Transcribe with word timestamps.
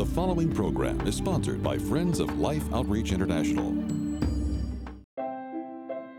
The 0.00 0.06
following 0.06 0.50
program 0.50 1.06
is 1.06 1.14
sponsored 1.14 1.62
by 1.62 1.76
Friends 1.76 2.20
of 2.20 2.38
Life 2.38 2.64
Outreach 2.72 3.12
International. 3.12 3.66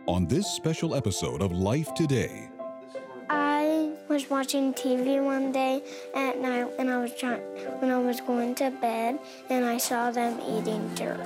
On 0.06 0.28
this 0.28 0.46
special 0.46 0.94
episode 0.94 1.42
of 1.42 1.52
Life 1.52 1.92
Today, 1.96 2.48
I 3.28 3.92
was 4.08 4.30
watching 4.30 4.72
TV 4.76 5.20
one 5.20 5.52
day 5.52 5.82
at 6.14 6.40
night 6.40 6.78
when 6.78 6.90
I 6.90 7.02
was 7.02 7.12
trying, 7.16 7.42
when 7.80 7.90
I 7.90 7.98
was 7.98 8.22
going 8.22 8.54
to 8.62 8.70
bed, 8.70 9.18
and 9.50 9.66
I 9.66 9.78
saw 9.78 10.12
them 10.12 10.40
eating 10.42 10.88
dirt. 10.94 11.26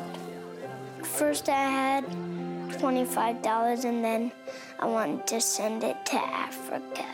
First, 1.04 1.50
I 1.50 1.62
had 1.62 2.06
twenty-five 2.80 3.42
dollars, 3.42 3.84
and 3.84 4.02
then 4.02 4.32
I 4.80 4.86
wanted 4.86 5.28
to 5.28 5.42
send 5.42 5.84
it 5.84 5.98
to 6.06 6.16
Africa. 6.16 7.06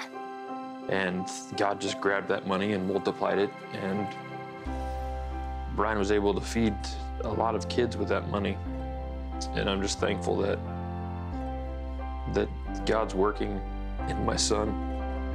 And 0.90 1.28
God 1.58 1.82
just 1.82 2.00
grabbed 2.00 2.28
that 2.28 2.46
money 2.46 2.74
and 2.74 2.88
multiplied 2.88 3.40
it, 3.40 3.50
and 3.74 4.08
Ryan 5.76 5.98
was 5.98 6.12
able 6.12 6.34
to 6.34 6.42
feed 6.42 6.76
a 7.24 7.30
lot 7.30 7.56
of 7.56 7.70
kids 7.70 7.98
with 7.98 8.10
that 8.10 8.30
money. 8.30 8.58
And 9.54 9.70
I'm 9.70 9.82
just 9.82 10.00
thankful 10.00 10.38
that 10.38 10.60
that 12.34 12.48
God's 12.86 13.16
working 13.16 13.60
in 14.08 14.26
my 14.26 14.36
son. 14.36 14.88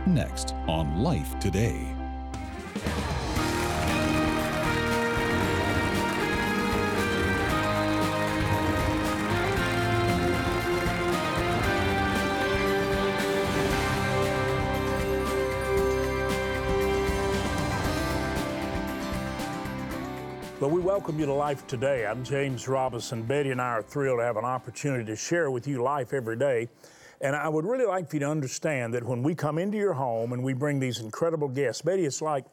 next 0.07 0.55
on 0.69 1.03
Life 1.03 1.39
Today. 1.41 1.96
Well, 20.59 20.71
we 20.71 20.81
welcome 20.81 21.21
you 21.21 21.27
to 21.27 21.35
Life 21.35 21.67
Today. 21.67 22.07
I'm 22.07 22.25
James 22.25 22.67
Robison. 22.67 23.23
Betty 23.23 23.51
and 23.51 23.61
I 23.61 23.73
are 23.73 23.83
thrilled 23.83 24.21
to 24.21 24.25
have 24.25 24.39
an 24.39 24.47
opportunity 24.47 25.05
to 25.05 25.15
share 25.15 25.51
with 25.51 25.69
you 25.69 25.83
life 25.83 26.15
every 26.15 26.39
day. 26.39 26.71
And 27.21 27.37
I 27.37 27.47
would 27.47 27.67
really 27.67 27.85
like 27.85 28.09
for 28.09 28.17
you 28.17 28.21
to 28.21 28.31
understand 28.31 28.95
that 28.95 29.05
when 29.05 29.23
we 29.23 29.35
come 29.35 29.59
into 29.59 29.77
your 29.77 29.93
home 29.93 30.33
and 30.33 30.43
we 30.43 30.55
bring 30.55 30.81
these 30.81 31.01
incredible 31.01 31.49
guests, 31.49 31.83
Betty, 31.83 32.07
it's 32.07 32.23
like 32.23 32.47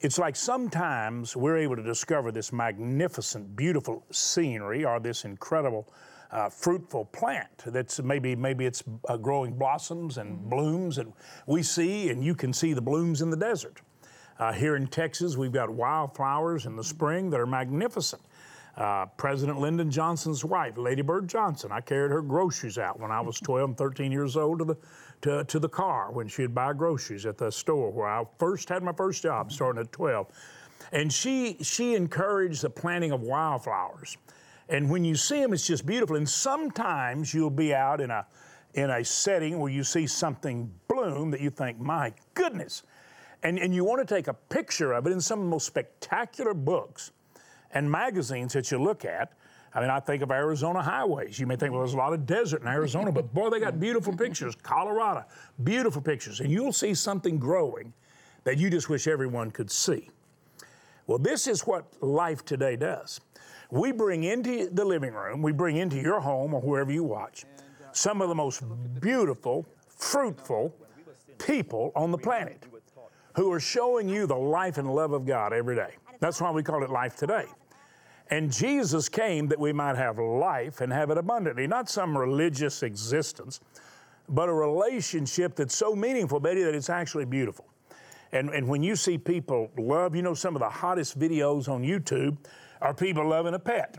it's 0.00 0.18
like 0.18 0.34
sometimes 0.34 1.36
we're 1.36 1.58
able 1.58 1.76
to 1.76 1.82
discover 1.82 2.32
this 2.32 2.54
magnificent, 2.54 3.54
beautiful 3.54 4.02
scenery 4.10 4.86
or 4.86 4.98
this 4.98 5.26
incredible, 5.26 5.92
uh, 6.30 6.48
fruitful 6.48 7.04
plant 7.04 7.50
that's 7.66 8.00
maybe 8.00 8.34
maybe 8.34 8.64
it's 8.64 8.82
uh, 9.10 9.18
growing 9.18 9.52
blossoms 9.58 10.16
and 10.16 10.48
blooms, 10.48 10.96
and 10.96 11.12
we 11.46 11.62
see 11.62 12.08
and 12.08 12.24
you 12.24 12.34
can 12.34 12.54
see 12.54 12.72
the 12.72 12.80
blooms 12.80 13.20
in 13.20 13.28
the 13.28 13.36
desert. 13.36 13.82
Uh, 14.40 14.54
here 14.54 14.74
in 14.74 14.86
Texas, 14.86 15.36
we've 15.36 15.52
got 15.52 15.68
wildflowers 15.68 16.64
in 16.64 16.74
the 16.74 16.82
spring 16.82 17.28
that 17.28 17.38
are 17.38 17.46
magnificent. 17.46 18.22
Uh, 18.74 19.04
President 19.18 19.60
Lyndon 19.60 19.90
Johnson's 19.90 20.42
wife, 20.46 20.78
Lady 20.78 21.02
Bird 21.02 21.28
Johnson, 21.28 21.70
I 21.70 21.82
carried 21.82 22.10
her 22.10 22.22
groceries 22.22 22.78
out 22.78 22.98
when 22.98 23.10
I 23.10 23.20
was 23.20 23.38
12 23.44 23.70
and 23.70 23.76
13 23.76 24.10
years 24.10 24.38
old 24.38 24.60
to 24.60 24.64
the, 24.64 24.76
to, 25.20 25.44
to 25.44 25.58
the 25.58 25.68
car 25.68 26.10
when 26.10 26.26
she'd 26.26 26.54
buy 26.54 26.72
groceries 26.72 27.26
at 27.26 27.36
the 27.36 27.52
store 27.52 27.90
where 27.90 28.08
I 28.08 28.24
first 28.38 28.70
had 28.70 28.82
my 28.82 28.94
first 28.94 29.22
job, 29.22 29.52
starting 29.52 29.82
at 29.82 29.92
12. 29.92 30.28
And 30.92 31.12
she, 31.12 31.58
she 31.60 31.94
encouraged 31.94 32.62
the 32.62 32.70
planting 32.70 33.12
of 33.12 33.20
wildflowers. 33.20 34.16
And 34.70 34.88
when 34.88 35.04
you 35.04 35.16
see 35.16 35.42
them, 35.42 35.52
it's 35.52 35.66
just 35.66 35.84
beautiful. 35.84 36.16
And 36.16 36.26
sometimes 36.26 37.34
you'll 37.34 37.50
be 37.50 37.74
out 37.74 38.00
in 38.00 38.10
a, 38.10 38.24
in 38.72 38.88
a 38.88 39.04
setting 39.04 39.58
where 39.58 39.70
you 39.70 39.84
see 39.84 40.06
something 40.06 40.72
bloom 40.88 41.30
that 41.32 41.42
you 41.42 41.50
think, 41.50 41.78
my 41.78 42.14
goodness, 42.32 42.84
and, 43.42 43.58
and 43.58 43.74
you 43.74 43.84
want 43.84 44.06
to 44.06 44.14
take 44.14 44.28
a 44.28 44.34
picture 44.34 44.92
of 44.92 45.06
it 45.06 45.12
in 45.12 45.20
some 45.20 45.38
of 45.40 45.44
the 45.46 45.50
most 45.50 45.66
spectacular 45.66 46.54
books 46.54 47.12
and 47.72 47.90
magazines 47.90 48.52
that 48.52 48.70
you 48.70 48.78
look 48.78 49.04
at. 49.04 49.32
I 49.72 49.80
mean, 49.80 49.90
I 49.90 50.00
think 50.00 50.22
of 50.22 50.30
Arizona 50.30 50.82
highways. 50.82 51.38
You 51.38 51.46
may 51.46 51.56
think, 51.56 51.72
well, 51.72 51.80
there's 51.80 51.94
a 51.94 51.98
lot 51.98 52.12
of 52.12 52.26
desert 52.26 52.62
in 52.62 52.68
Arizona, 52.68 53.12
but 53.12 53.32
boy, 53.32 53.50
they 53.50 53.60
got 53.60 53.78
beautiful 53.78 54.14
pictures. 54.14 54.56
Colorado, 54.56 55.24
beautiful 55.62 56.02
pictures. 56.02 56.40
And 56.40 56.50
you'll 56.50 56.72
see 56.72 56.92
something 56.92 57.38
growing 57.38 57.92
that 58.44 58.58
you 58.58 58.68
just 58.68 58.88
wish 58.88 59.06
everyone 59.06 59.50
could 59.50 59.70
see. 59.70 60.10
Well, 61.06 61.18
this 61.18 61.46
is 61.46 61.66
what 61.66 61.84
life 62.02 62.44
today 62.44 62.76
does. 62.76 63.20
We 63.70 63.92
bring 63.92 64.24
into 64.24 64.68
the 64.70 64.84
living 64.84 65.14
room, 65.14 65.42
we 65.42 65.52
bring 65.52 65.76
into 65.76 65.96
your 65.96 66.20
home 66.20 66.54
or 66.54 66.60
wherever 66.60 66.90
you 66.90 67.04
watch, 67.04 67.44
some 67.92 68.20
of 68.20 68.28
the 68.28 68.34
most 68.34 68.62
beautiful, 69.00 69.66
fruitful 69.86 70.74
people 71.38 71.92
on 71.94 72.10
the 72.10 72.18
planet 72.18 72.66
who 73.40 73.50
are 73.50 73.58
showing 73.58 74.06
you 74.06 74.26
the 74.26 74.36
life 74.36 74.76
and 74.76 74.94
love 74.94 75.12
of 75.12 75.24
God 75.24 75.54
every 75.54 75.74
day. 75.74 75.94
That's 76.18 76.42
why 76.42 76.50
we 76.50 76.62
call 76.62 76.84
it 76.84 76.90
Life 76.90 77.16
Today. 77.16 77.46
And 78.28 78.52
Jesus 78.52 79.08
came 79.08 79.48
that 79.48 79.58
we 79.58 79.72
might 79.72 79.96
have 79.96 80.18
life 80.18 80.82
and 80.82 80.92
have 80.92 81.08
it 81.08 81.16
abundantly, 81.16 81.66
not 81.66 81.88
some 81.88 82.18
religious 82.18 82.82
existence, 82.82 83.60
but 84.28 84.50
a 84.50 84.52
relationship 84.52 85.56
that's 85.56 85.74
so 85.74 85.96
meaningful, 85.96 86.38
Betty, 86.38 86.62
that 86.64 86.74
it's 86.74 86.90
actually 86.90 87.24
beautiful. 87.24 87.64
And, 88.32 88.50
and 88.50 88.68
when 88.68 88.82
you 88.82 88.94
see 88.94 89.16
people 89.16 89.70
love, 89.78 90.14
you 90.14 90.20
know, 90.20 90.34
some 90.34 90.54
of 90.54 90.60
the 90.60 90.68
hottest 90.68 91.18
videos 91.18 91.66
on 91.66 91.82
YouTube 91.82 92.36
are 92.82 92.92
people 92.92 93.26
loving 93.26 93.54
a 93.54 93.58
pet 93.58 93.96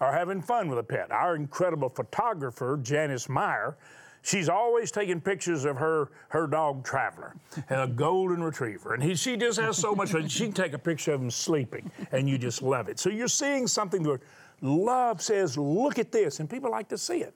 or 0.00 0.12
having 0.12 0.42
fun 0.42 0.68
with 0.68 0.78
a 0.78 0.84
pet. 0.84 1.10
Our 1.10 1.34
incredible 1.34 1.88
photographer, 1.88 2.78
Janice 2.82 3.30
Meyer, 3.30 3.78
she's 4.22 4.48
always 4.48 4.90
taking 4.90 5.20
pictures 5.20 5.64
of 5.64 5.76
her 5.76 6.10
her 6.28 6.46
dog 6.46 6.84
Traveler, 6.84 7.34
a 7.68 7.86
golden 7.86 8.42
retriever, 8.42 8.94
and 8.94 9.02
he, 9.02 9.14
she 9.14 9.36
just 9.36 9.60
has 9.60 9.76
so 9.76 9.94
much 9.94 10.12
fun. 10.12 10.28
She 10.28 10.44
can 10.44 10.52
take 10.52 10.72
a 10.72 10.78
picture 10.78 11.12
of 11.12 11.20
him 11.20 11.30
sleeping, 11.30 11.90
and 12.12 12.28
you 12.28 12.38
just 12.38 12.62
love 12.62 12.88
it. 12.88 12.98
So 12.98 13.10
you're 13.10 13.28
seeing 13.28 13.66
something 13.66 14.02
where 14.02 14.20
love 14.60 15.20
says, 15.20 15.58
"Look 15.58 15.98
at 15.98 16.12
this," 16.12 16.40
and 16.40 16.48
people 16.48 16.70
like 16.70 16.88
to 16.88 16.98
see 16.98 17.18
it. 17.18 17.34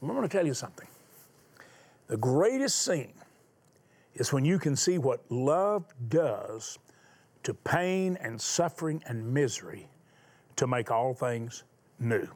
I'm 0.00 0.08
going 0.08 0.22
to 0.22 0.28
tell 0.28 0.46
you 0.46 0.54
something. 0.54 0.86
The 2.06 2.16
greatest 2.16 2.82
scene 2.82 3.14
is 4.14 4.32
when 4.32 4.44
you 4.44 4.58
can 4.58 4.76
see 4.76 4.98
what 4.98 5.20
love 5.30 5.84
does 6.08 6.78
to 7.42 7.54
pain 7.54 8.16
and 8.20 8.40
suffering 8.40 9.02
and 9.06 9.32
misery 9.32 9.88
to 10.56 10.66
make 10.66 10.90
all 10.90 11.14
things 11.14 11.64
new. 11.98 12.28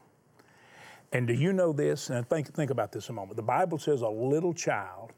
And 1.12 1.26
do 1.26 1.32
you 1.32 1.52
know 1.52 1.72
this? 1.72 2.10
And 2.10 2.28
think, 2.28 2.52
think 2.54 2.70
about 2.70 2.92
this 2.92 3.08
a 3.08 3.12
moment. 3.12 3.36
The 3.36 3.42
Bible 3.42 3.78
says 3.78 4.02
a 4.02 4.08
little 4.08 4.54
child 4.54 5.12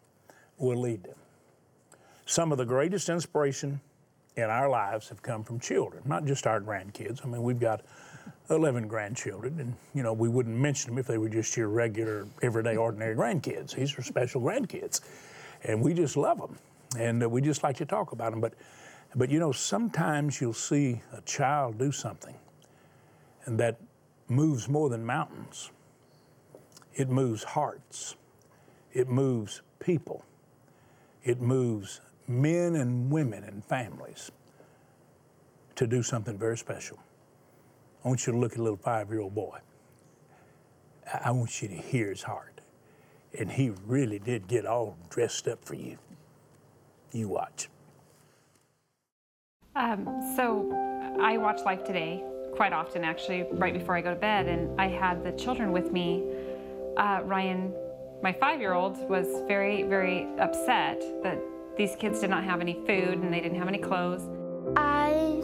will 0.58 0.80
lead 0.80 1.02
them. 1.04 1.16
Some 2.24 2.52
of 2.52 2.58
the 2.58 2.64
greatest 2.64 3.08
inspiration 3.08 3.80
in 4.36 4.44
our 4.44 4.70
lives 4.70 5.08
have 5.10 5.20
come 5.22 5.44
from 5.44 5.60
children, 5.60 6.02
not 6.06 6.24
just 6.24 6.46
our 6.46 6.60
grandkids. 6.60 7.24
I 7.24 7.28
mean, 7.28 7.42
we've 7.42 7.60
got 7.60 7.82
11 8.48 8.88
grandchildren, 8.88 9.60
and 9.60 9.74
you 9.94 10.02
know, 10.02 10.12
we 10.12 10.28
wouldn't 10.28 10.56
mention 10.56 10.90
them 10.90 10.98
if 10.98 11.06
they 11.06 11.18
were 11.18 11.28
just 11.28 11.56
your 11.56 11.68
regular, 11.68 12.26
everyday, 12.40 12.76
ordinary 12.76 13.14
grandkids. 13.14 13.74
These 13.74 13.98
are 13.98 14.02
special 14.02 14.40
grandkids, 14.40 15.00
and 15.64 15.82
we 15.82 15.92
just 15.92 16.16
love 16.16 16.38
them, 16.38 16.56
and 16.98 17.22
uh, 17.22 17.28
we 17.28 17.42
just 17.42 17.62
like 17.62 17.76
to 17.76 17.86
talk 17.86 18.12
about 18.12 18.30
them. 18.30 18.40
But, 18.40 18.54
but 19.14 19.30
you 19.30 19.38
know, 19.38 19.52
sometimes 19.52 20.40
you'll 20.40 20.54
see 20.54 21.02
a 21.12 21.20
child 21.22 21.78
do 21.78 21.92
something, 21.92 22.34
and 23.44 23.58
that 23.60 23.78
moves 24.28 24.68
more 24.68 24.88
than 24.88 25.04
mountains. 25.04 25.70
It 26.94 27.08
moves 27.08 27.42
hearts. 27.42 28.16
It 28.92 29.08
moves 29.08 29.62
people. 29.78 30.24
It 31.24 31.40
moves 31.40 32.00
men 32.28 32.76
and 32.76 33.10
women 33.10 33.44
and 33.44 33.64
families 33.64 34.30
to 35.76 35.86
do 35.86 36.02
something 36.02 36.36
very 36.36 36.58
special. 36.58 36.98
I 38.04 38.08
want 38.08 38.26
you 38.26 38.32
to 38.32 38.38
look 38.38 38.52
at 38.52 38.58
a 38.58 38.62
little 38.62 38.76
five 38.76 39.10
year 39.10 39.20
old 39.20 39.34
boy. 39.34 39.58
I 41.24 41.30
want 41.30 41.62
you 41.62 41.68
to 41.68 41.74
hear 41.74 42.10
his 42.10 42.22
heart. 42.22 42.60
And 43.38 43.50
he 43.50 43.72
really 43.86 44.18
did 44.18 44.46
get 44.46 44.66
all 44.66 44.96
dressed 45.08 45.48
up 45.48 45.64
for 45.64 45.74
you. 45.74 45.98
You 47.12 47.28
watch. 47.28 47.68
Um, 49.74 50.06
so 50.36 50.70
I 51.20 51.38
watch 51.38 51.60
Life 51.64 51.84
Today 51.84 52.22
quite 52.54 52.72
often, 52.72 53.04
actually, 53.04 53.44
right 53.52 53.72
before 53.72 53.96
I 53.96 54.02
go 54.02 54.10
to 54.10 54.20
bed, 54.20 54.46
and 54.46 54.78
I 54.80 54.86
had 54.86 55.24
the 55.24 55.32
children 55.32 55.72
with 55.72 55.92
me. 55.92 56.22
Uh, 56.96 57.20
Ryan, 57.24 57.72
my 58.22 58.32
five-year-old, 58.32 59.08
was 59.08 59.26
very, 59.48 59.82
very 59.82 60.26
upset 60.38 61.02
that 61.22 61.38
these 61.76 61.96
kids 61.96 62.20
did 62.20 62.30
not 62.30 62.44
have 62.44 62.60
any 62.60 62.74
food 62.86 63.18
and 63.18 63.32
they 63.32 63.40
didn't 63.40 63.58
have 63.58 63.68
any 63.68 63.78
clothes. 63.78 64.22
I 64.76 65.42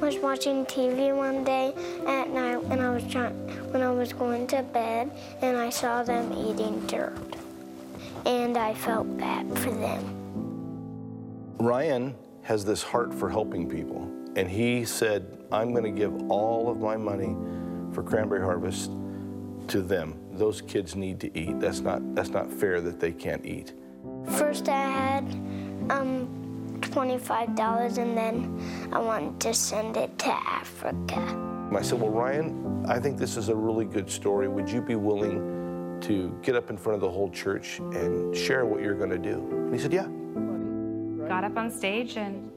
was 0.00 0.16
watching 0.18 0.64
TV 0.66 1.14
one 1.14 1.44
day 1.44 1.74
at 2.06 2.30
night 2.30 2.62
when 2.64 2.80
I 2.80 2.94
was 2.94 3.04
trying, 3.04 3.34
when 3.72 3.82
I 3.82 3.90
was 3.90 4.12
going 4.12 4.46
to 4.48 4.62
bed, 4.62 5.10
and 5.42 5.56
I 5.56 5.70
saw 5.70 6.02
them 6.02 6.32
eating 6.32 6.86
dirt, 6.86 7.16
and 8.24 8.56
I 8.56 8.74
felt 8.74 9.18
bad 9.18 9.46
for 9.58 9.70
them. 9.70 10.02
Ryan 11.58 12.14
has 12.42 12.64
this 12.64 12.82
heart 12.82 13.14
for 13.14 13.28
helping 13.28 13.68
people, 13.68 14.10
and 14.36 14.50
he 14.50 14.84
said, 14.84 15.44
I'm 15.52 15.72
going 15.72 15.84
to 15.84 15.90
give 15.98 16.30
all 16.30 16.70
of 16.70 16.80
my 16.80 16.96
money 16.96 17.36
for 17.92 18.02
Cranberry 18.02 18.42
Harvest 18.42 18.90
to 19.68 19.80
them. 19.80 20.23
Those 20.36 20.60
kids 20.62 20.96
need 20.96 21.20
to 21.20 21.38
eat. 21.38 21.60
That's 21.60 21.80
not, 21.80 22.14
that's 22.14 22.30
not 22.30 22.52
fair 22.52 22.80
that 22.80 23.00
they 23.00 23.12
can't 23.12 23.44
eat. 23.44 23.72
First, 24.32 24.68
I 24.68 24.90
had 24.90 25.24
um, 25.90 26.78
$25 26.80 27.98
and 27.98 28.16
then 28.16 28.90
I 28.92 28.98
wanted 28.98 29.40
to 29.40 29.54
send 29.54 29.96
it 29.96 30.18
to 30.18 30.30
Africa. 30.30 31.20
I 31.74 31.82
said, 31.82 32.00
Well, 32.00 32.10
Ryan, 32.10 32.84
I 32.88 32.98
think 33.00 33.18
this 33.18 33.36
is 33.36 33.48
a 33.48 33.54
really 33.54 33.84
good 33.84 34.10
story. 34.10 34.48
Would 34.48 34.70
you 34.70 34.80
be 34.80 34.94
willing 34.94 35.98
to 36.02 36.36
get 36.42 36.54
up 36.54 36.70
in 36.70 36.76
front 36.76 36.94
of 36.94 37.00
the 37.00 37.10
whole 37.10 37.30
church 37.30 37.78
and 37.78 38.36
share 38.36 38.64
what 38.64 38.80
you're 38.80 38.94
going 38.94 39.10
to 39.10 39.18
do? 39.18 39.38
And 39.50 39.74
he 39.74 39.80
said, 39.80 39.92
Yeah. 39.92 40.06
Got 41.28 41.44
up 41.44 41.56
on 41.56 41.70
stage 41.70 42.16
and 42.16 42.50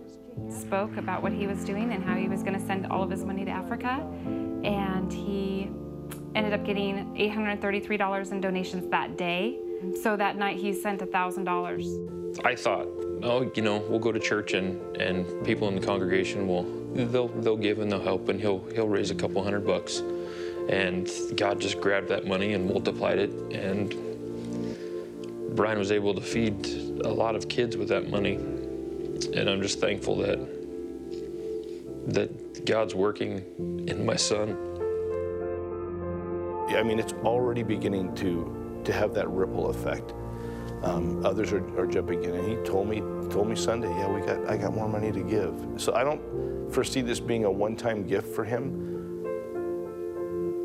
spoke 0.49 0.97
about 0.97 1.23
what 1.23 1.31
he 1.31 1.47
was 1.47 1.63
doing 1.63 1.93
and 1.93 2.03
how 2.03 2.15
he 2.15 2.27
was 2.27 2.43
going 2.43 2.59
to 2.59 2.65
send 2.65 2.85
all 2.87 3.01
of 3.01 3.09
his 3.09 3.23
money 3.23 3.45
to 3.45 3.51
Africa. 3.51 4.05
And 4.63 5.11
he 5.11 5.71
ended 6.35 6.53
up 6.53 6.65
getting 6.65 7.15
$833 7.15 8.31
in 8.31 8.41
donations 8.41 8.89
that 8.91 9.17
day. 9.17 9.59
So 10.01 10.17
that 10.17 10.37
night 10.37 10.57
he 10.57 10.73
sent 10.73 11.01
$1,000. 11.01 12.45
I 12.45 12.55
thought, 12.55 12.87
oh, 13.23 13.51
you 13.55 13.61
know, 13.61 13.77
we'll 13.89 13.99
go 13.99 14.11
to 14.11 14.19
church 14.19 14.53
and, 14.53 14.79
and 14.97 15.45
people 15.45 15.67
in 15.67 15.75
the 15.75 15.85
congregation 15.85 16.47
will 16.47 16.63
they'll 16.93 17.27
they'll 17.27 17.57
give 17.57 17.79
and 17.79 17.91
they'll 17.91 18.01
help 18.01 18.29
and 18.29 18.39
he'll 18.39 18.59
he'll 18.73 18.87
raise 18.87 19.11
a 19.11 19.15
couple 19.15 19.43
hundred 19.43 19.65
bucks. 19.65 20.01
And 20.69 21.09
God 21.35 21.59
just 21.59 21.79
grabbed 21.79 22.09
that 22.09 22.27
money 22.27 22.53
and 22.53 22.67
multiplied 22.67 23.19
it 23.19 23.31
and 23.51 23.93
Ryan 25.57 25.79
was 25.79 25.91
able 25.91 26.13
to 26.13 26.21
feed 26.21 26.67
a 27.03 27.09
lot 27.09 27.35
of 27.35 27.47
kids 27.47 27.77
with 27.77 27.87
that 27.89 28.09
money. 28.09 28.35
And 28.35 29.49
I'm 29.49 29.61
just 29.61 29.79
thankful 29.79 30.17
that 30.17 30.37
that 32.13 32.65
God's 32.65 32.95
working 32.95 33.85
in 33.87 34.05
my 34.05 34.15
son. 34.15 34.57
I 36.77 36.83
mean, 36.83 36.99
it's 36.99 37.13
already 37.23 37.63
beginning 37.63 38.13
to 38.15 38.81
to 38.85 38.93
have 38.93 39.13
that 39.15 39.29
ripple 39.29 39.69
effect. 39.69 40.13
Um, 40.83 41.25
others 41.25 41.51
are, 41.51 41.79
are 41.79 41.87
jumping 41.87 42.23
in, 42.23 42.35
and 42.35 42.47
he 42.47 42.55
told 42.63 42.87
me 42.87 42.99
told 43.29 43.49
me 43.49 43.55
Sunday, 43.55 43.89
yeah, 43.89 44.07
we 44.07 44.21
got 44.21 44.47
I 44.47 44.57
got 44.57 44.73
more 44.73 44.87
money 44.87 45.11
to 45.11 45.23
give. 45.23 45.53
So 45.77 45.93
I 45.93 46.03
don't 46.03 46.21
foresee 46.71 47.01
this 47.01 47.19
being 47.19 47.45
a 47.45 47.51
one-time 47.51 48.05
gift 48.05 48.27
for 48.27 48.43
him. 48.43 48.83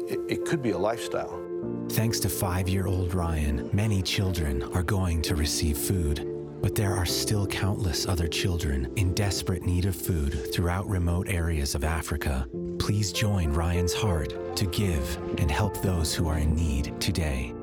It, 0.09 0.21
it 0.29 0.45
could 0.45 0.63
be 0.63 0.71
a 0.71 0.79
lifestyle. 0.79 1.41
Thanks 1.89 2.21
to 2.21 2.29
five 2.29 2.69
year 2.69 2.87
old 2.87 3.15
Ryan, 3.15 3.71
many 3.73 4.03
children 4.03 4.63
are 4.75 4.83
going 4.83 5.23
to 5.23 5.35
receive 5.35 5.79
food. 5.79 6.29
But 6.61 6.77
there 6.77 6.95
are 6.95 7.07
still 7.07 7.45
countless 7.47 8.07
other 8.07 8.29
children 8.29 8.93
in 8.95 9.15
desperate 9.15 9.65
need 9.65 9.85
of 9.85 9.97
food 9.97 10.53
throughout 10.53 10.89
remote 10.89 11.29
areas 11.29 11.75
of 11.75 11.83
Africa. 11.83 12.47
Please 12.83 13.13
join 13.13 13.53
Ryan's 13.53 13.95
heart 13.95 14.57
to 14.57 14.67
give 14.67 15.17
and 15.39 15.49
help 15.49 15.81
those 15.83 16.13
who 16.13 16.27
are 16.27 16.39
in 16.39 16.57
need 16.57 17.01
today. 17.01 17.55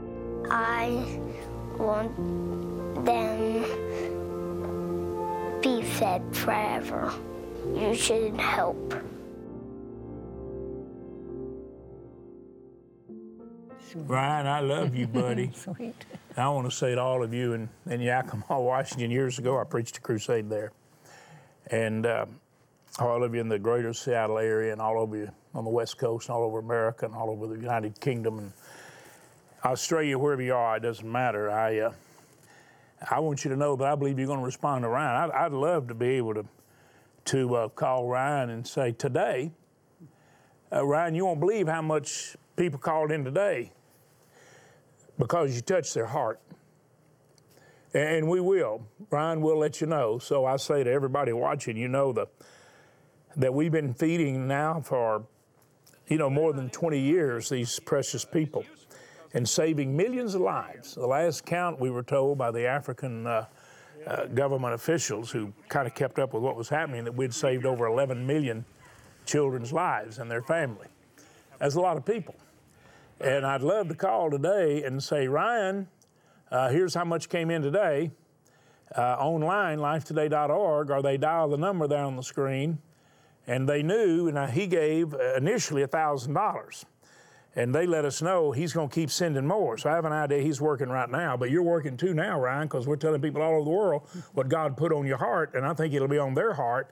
I 0.49 1.19
want 1.77 2.15
them 3.05 3.65
be 5.61 5.81
fed 5.81 6.23
forever. 6.33 7.11
You 7.75 7.93
should 7.95 8.39
help. 8.39 8.93
Ryan, 13.93 14.47
I 14.47 14.61
love 14.61 14.95
you, 14.95 15.05
buddy. 15.05 15.51
Sweet. 15.53 15.95
I 16.37 16.47
want 16.47 16.69
to 16.69 16.75
say 16.75 16.95
to 16.95 17.01
all 17.01 17.23
of 17.23 17.33
you 17.33 17.51
in, 17.51 17.67
in 17.87 17.99
Yakima, 17.99 18.45
Washington, 18.61 19.11
years 19.11 19.37
ago, 19.37 19.59
I 19.59 19.65
preached 19.65 19.97
a 19.97 20.01
crusade 20.01 20.49
there. 20.49 20.71
And 21.69 22.05
uh, 22.05 22.25
all 22.97 23.23
of 23.23 23.35
you 23.35 23.41
in 23.41 23.47
the 23.47 23.59
greater 23.59 23.93
Seattle 23.93 24.39
area 24.39 24.71
and 24.71 24.81
all 24.81 24.99
over 24.99 25.15
you 25.15 25.31
on 25.53 25.63
the 25.63 25.69
West 25.69 25.97
Coast 25.97 26.27
and 26.27 26.35
all 26.35 26.43
over 26.43 26.59
America 26.59 27.05
and 27.05 27.13
all 27.13 27.29
over 27.29 27.47
the 27.47 27.55
United 27.55 27.99
Kingdom 27.99 28.39
and 28.39 28.53
Australia, 29.63 30.17
wherever 30.17 30.41
you 30.41 30.53
are, 30.53 30.77
it 30.77 30.81
doesn't 30.81 31.09
matter. 31.09 31.51
I, 31.51 31.79
uh, 31.79 31.93
I 33.09 33.19
want 33.19 33.43
you 33.43 33.51
to 33.51 33.57
know 33.57 33.75
that 33.75 33.85
I 33.85 33.95
believe 33.95 34.17
you're 34.17 34.27
going 34.27 34.39
to 34.39 34.45
respond 34.45 34.83
to 34.83 34.89
Ryan. 34.89 35.29
I'd, 35.29 35.45
I'd 35.45 35.51
love 35.51 35.87
to 35.89 35.93
be 35.93 36.09
able 36.11 36.33
to, 36.33 36.45
to 37.25 37.55
uh, 37.55 37.67
call 37.69 38.07
Ryan 38.07 38.49
and 38.49 38.65
say, 38.65 38.91
today, 38.93 39.51
uh, 40.71 40.85
Ryan, 40.85 41.15
you 41.15 41.25
won't 41.25 41.39
believe 41.39 41.67
how 41.67 41.81
much 41.81 42.35
people 42.55 42.79
called 42.79 43.11
in 43.11 43.23
today 43.23 43.71
because 45.17 45.55
you 45.55 45.61
touched 45.61 45.93
their 45.93 46.05
heart. 46.05 46.39
And 47.93 48.29
we 48.29 48.39
will. 48.39 48.85
Brian 49.09 49.41
will 49.41 49.57
let 49.57 49.81
you 49.81 49.87
know. 49.87 50.19
So 50.19 50.45
I 50.45 50.57
say 50.57 50.83
to 50.83 50.91
everybody 50.91 51.33
watching, 51.33 51.75
you 51.75 51.87
know 51.87 52.13
the, 52.13 52.27
that 53.37 53.53
we've 53.53 53.71
been 53.71 53.93
feeding 53.93 54.47
now 54.47 54.81
for, 54.81 55.23
you 56.07 56.17
know, 56.17 56.29
more 56.29 56.53
than 56.53 56.69
20 56.69 56.99
years 56.99 57.49
these 57.49 57.79
precious 57.79 58.25
people 58.25 58.63
and 59.33 59.47
saving 59.47 59.95
millions 59.95 60.35
of 60.35 60.41
lives. 60.41 60.95
The 60.95 61.05
last 61.05 61.45
count 61.45 61.79
we 61.79 61.89
were 61.89 62.03
told 62.03 62.37
by 62.37 62.51
the 62.51 62.65
African 62.65 63.27
uh, 63.27 63.45
uh, 64.07 64.25
government 64.27 64.73
officials 64.73 65.29
who 65.29 65.53
kind 65.67 65.87
of 65.87 65.93
kept 65.93 66.19
up 66.19 66.33
with 66.33 66.41
what 66.41 66.55
was 66.55 66.69
happening 66.69 67.03
that 67.03 67.13
we'd 67.13 67.33
saved 67.33 67.65
over 67.65 67.85
11 67.85 68.25
million 68.25 68.65
children's 69.25 69.71
lives 69.71 70.17
and 70.17 70.29
their 70.29 70.41
family. 70.41 70.87
That's 71.59 71.75
a 71.75 71.81
lot 71.81 71.97
of 71.97 72.05
people. 72.05 72.35
And 73.21 73.45
I'd 73.45 73.61
love 73.61 73.89
to 73.89 73.95
call 73.95 74.31
today 74.31 74.83
and 74.83 75.03
say, 75.03 75.27
Ryan, 75.27 75.87
uh, 76.51 76.69
here's 76.69 76.93
how 76.93 77.03
much 77.03 77.29
came 77.29 77.51
in 77.51 77.61
today. 77.61 78.11
Uh, 78.97 79.17
online, 79.19 79.77
lifetoday.org, 79.77 80.89
or 80.89 81.01
they 81.01 81.17
dial 81.17 81.49
the 81.49 81.57
number 81.57 81.87
there 81.87 82.03
on 82.03 82.15
the 82.15 82.23
screen, 82.23 82.79
and 83.49 83.67
they 83.67 83.81
knew, 83.81 84.27
and 84.27 84.51
he 84.51 84.67
gave 84.67 85.15
uh, 85.15 85.33
initially 85.33 85.81
$1,000. 85.83 86.85
And 87.55 87.73
they 87.73 87.87
let 87.87 88.05
us 88.05 88.21
know 88.21 88.51
he's 88.51 88.73
going 88.73 88.89
to 88.89 88.93
keep 88.93 89.09
sending 89.09 89.47
more. 89.47 89.75
So 89.75 89.89
I 89.89 89.95
have 89.95 90.05
an 90.05 90.13
idea 90.13 90.43
he's 90.43 90.61
working 90.61 90.87
right 90.87 91.09
now, 91.09 91.35
but 91.35 91.49
you're 91.49 91.63
working 91.63 91.97
too 91.97 92.13
now, 92.13 92.39
Ryan, 92.39 92.67
because 92.67 92.85
we're 92.85 92.95
telling 92.95 93.21
people 93.21 93.41
all 93.41 93.55
over 93.55 93.63
the 93.63 93.71
world 93.71 94.07
what 94.33 94.49
God 94.49 94.77
put 94.77 94.93
on 94.93 95.07
your 95.07 95.17
heart, 95.17 95.55
and 95.55 95.65
I 95.65 95.73
think 95.73 95.95
it'll 95.95 96.07
be 96.07 96.19
on 96.19 96.35
their 96.35 96.53
heart 96.53 96.91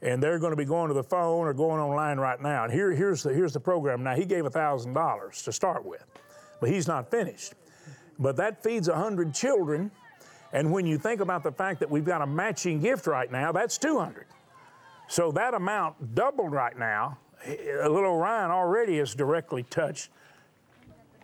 and 0.00 0.22
they're 0.22 0.38
going 0.38 0.52
to 0.52 0.56
be 0.56 0.64
going 0.64 0.88
to 0.88 0.94
the 0.94 1.04
phone 1.04 1.46
or 1.46 1.52
going 1.52 1.78
online 1.78 2.18
right 2.18 2.40
now. 2.40 2.64
And 2.64 2.72
here, 2.72 2.90
here's, 2.92 3.22
the, 3.22 3.34
here's 3.34 3.52
the 3.52 3.60
program. 3.60 4.02
Now, 4.02 4.14
he 4.14 4.24
gave 4.24 4.44
$1,000 4.44 5.44
to 5.44 5.52
start 5.52 5.84
with, 5.84 6.06
but 6.58 6.70
he's 6.70 6.88
not 6.88 7.10
finished. 7.10 7.52
But 8.18 8.36
that 8.36 8.62
feeds 8.62 8.88
100 8.88 9.34
children. 9.34 9.90
And 10.54 10.72
when 10.72 10.86
you 10.86 10.96
think 10.96 11.20
about 11.20 11.42
the 11.42 11.52
fact 11.52 11.80
that 11.80 11.90
we've 11.90 12.06
got 12.06 12.22
a 12.22 12.26
matching 12.26 12.80
gift 12.80 13.06
right 13.06 13.30
now, 13.30 13.52
that's 13.52 13.76
200. 13.76 14.24
So 15.10 15.32
that 15.32 15.54
amount 15.54 16.14
doubled 16.14 16.52
right 16.52 16.78
now. 16.78 17.18
Little 17.44 18.16
Ryan 18.16 18.52
already 18.52 18.98
has 18.98 19.12
directly 19.12 19.64
touched 19.64 20.08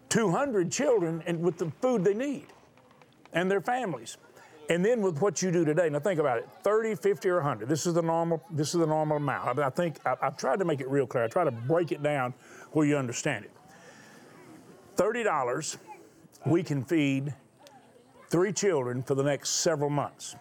200 0.08 0.72
children 0.72 1.22
and 1.24 1.40
with 1.40 1.56
the 1.56 1.70
food 1.80 2.02
they 2.02 2.12
need 2.12 2.46
and 3.32 3.48
their 3.48 3.60
families. 3.60 4.16
And 4.68 4.84
then 4.84 5.02
with 5.02 5.20
what 5.20 5.40
you 5.40 5.52
do 5.52 5.64
today, 5.64 5.88
now 5.88 6.00
think 6.00 6.18
about 6.18 6.38
it 6.38 6.48
30, 6.64 6.96
50, 6.96 7.28
or 7.28 7.36
100. 7.36 7.68
This 7.68 7.86
is 7.86 7.94
the 7.94 8.02
normal, 8.02 8.42
this 8.50 8.74
is 8.74 8.80
the 8.80 8.86
normal 8.88 9.18
amount. 9.18 9.56
I, 9.56 9.66
I 9.66 9.70
think 9.70 10.00
I, 10.04 10.16
have 10.20 10.36
tried 10.36 10.58
to 10.58 10.64
make 10.64 10.80
it 10.80 10.90
real 10.90 11.06
clear. 11.06 11.22
I 11.22 11.28
try 11.28 11.44
to 11.44 11.52
break 11.52 11.92
it 11.92 12.02
down 12.02 12.34
where 12.72 12.84
you 12.84 12.96
understand 12.96 13.44
it. 13.44 13.52
$30, 14.96 15.76
we 16.44 16.64
can 16.64 16.84
feed 16.84 17.32
three 18.30 18.52
children 18.52 19.04
for 19.04 19.14
the 19.14 19.22
next 19.22 19.50
several 19.50 19.90
months. 19.90 20.34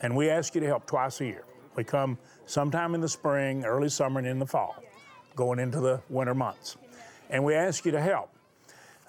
And 0.00 0.16
we 0.16 0.30
ask 0.30 0.54
you 0.54 0.62
to 0.62 0.66
help 0.66 0.86
twice 0.86 1.20
a 1.20 1.26
year. 1.26 1.44
We 1.74 1.84
come 1.84 2.16
sometime 2.46 2.94
in 2.94 3.00
the 3.00 3.08
spring, 3.08 3.64
early 3.64 3.88
summer, 3.88 4.18
and 4.18 4.28
in 4.28 4.38
the 4.38 4.46
fall, 4.46 4.82
going 5.34 5.58
into 5.58 5.80
the 5.80 6.00
winter 6.08 6.34
months. 6.34 6.76
And 7.28 7.44
we 7.44 7.54
ask 7.54 7.84
you 7.84 7.92
to 7.92 8.00
help. 8.00 8.30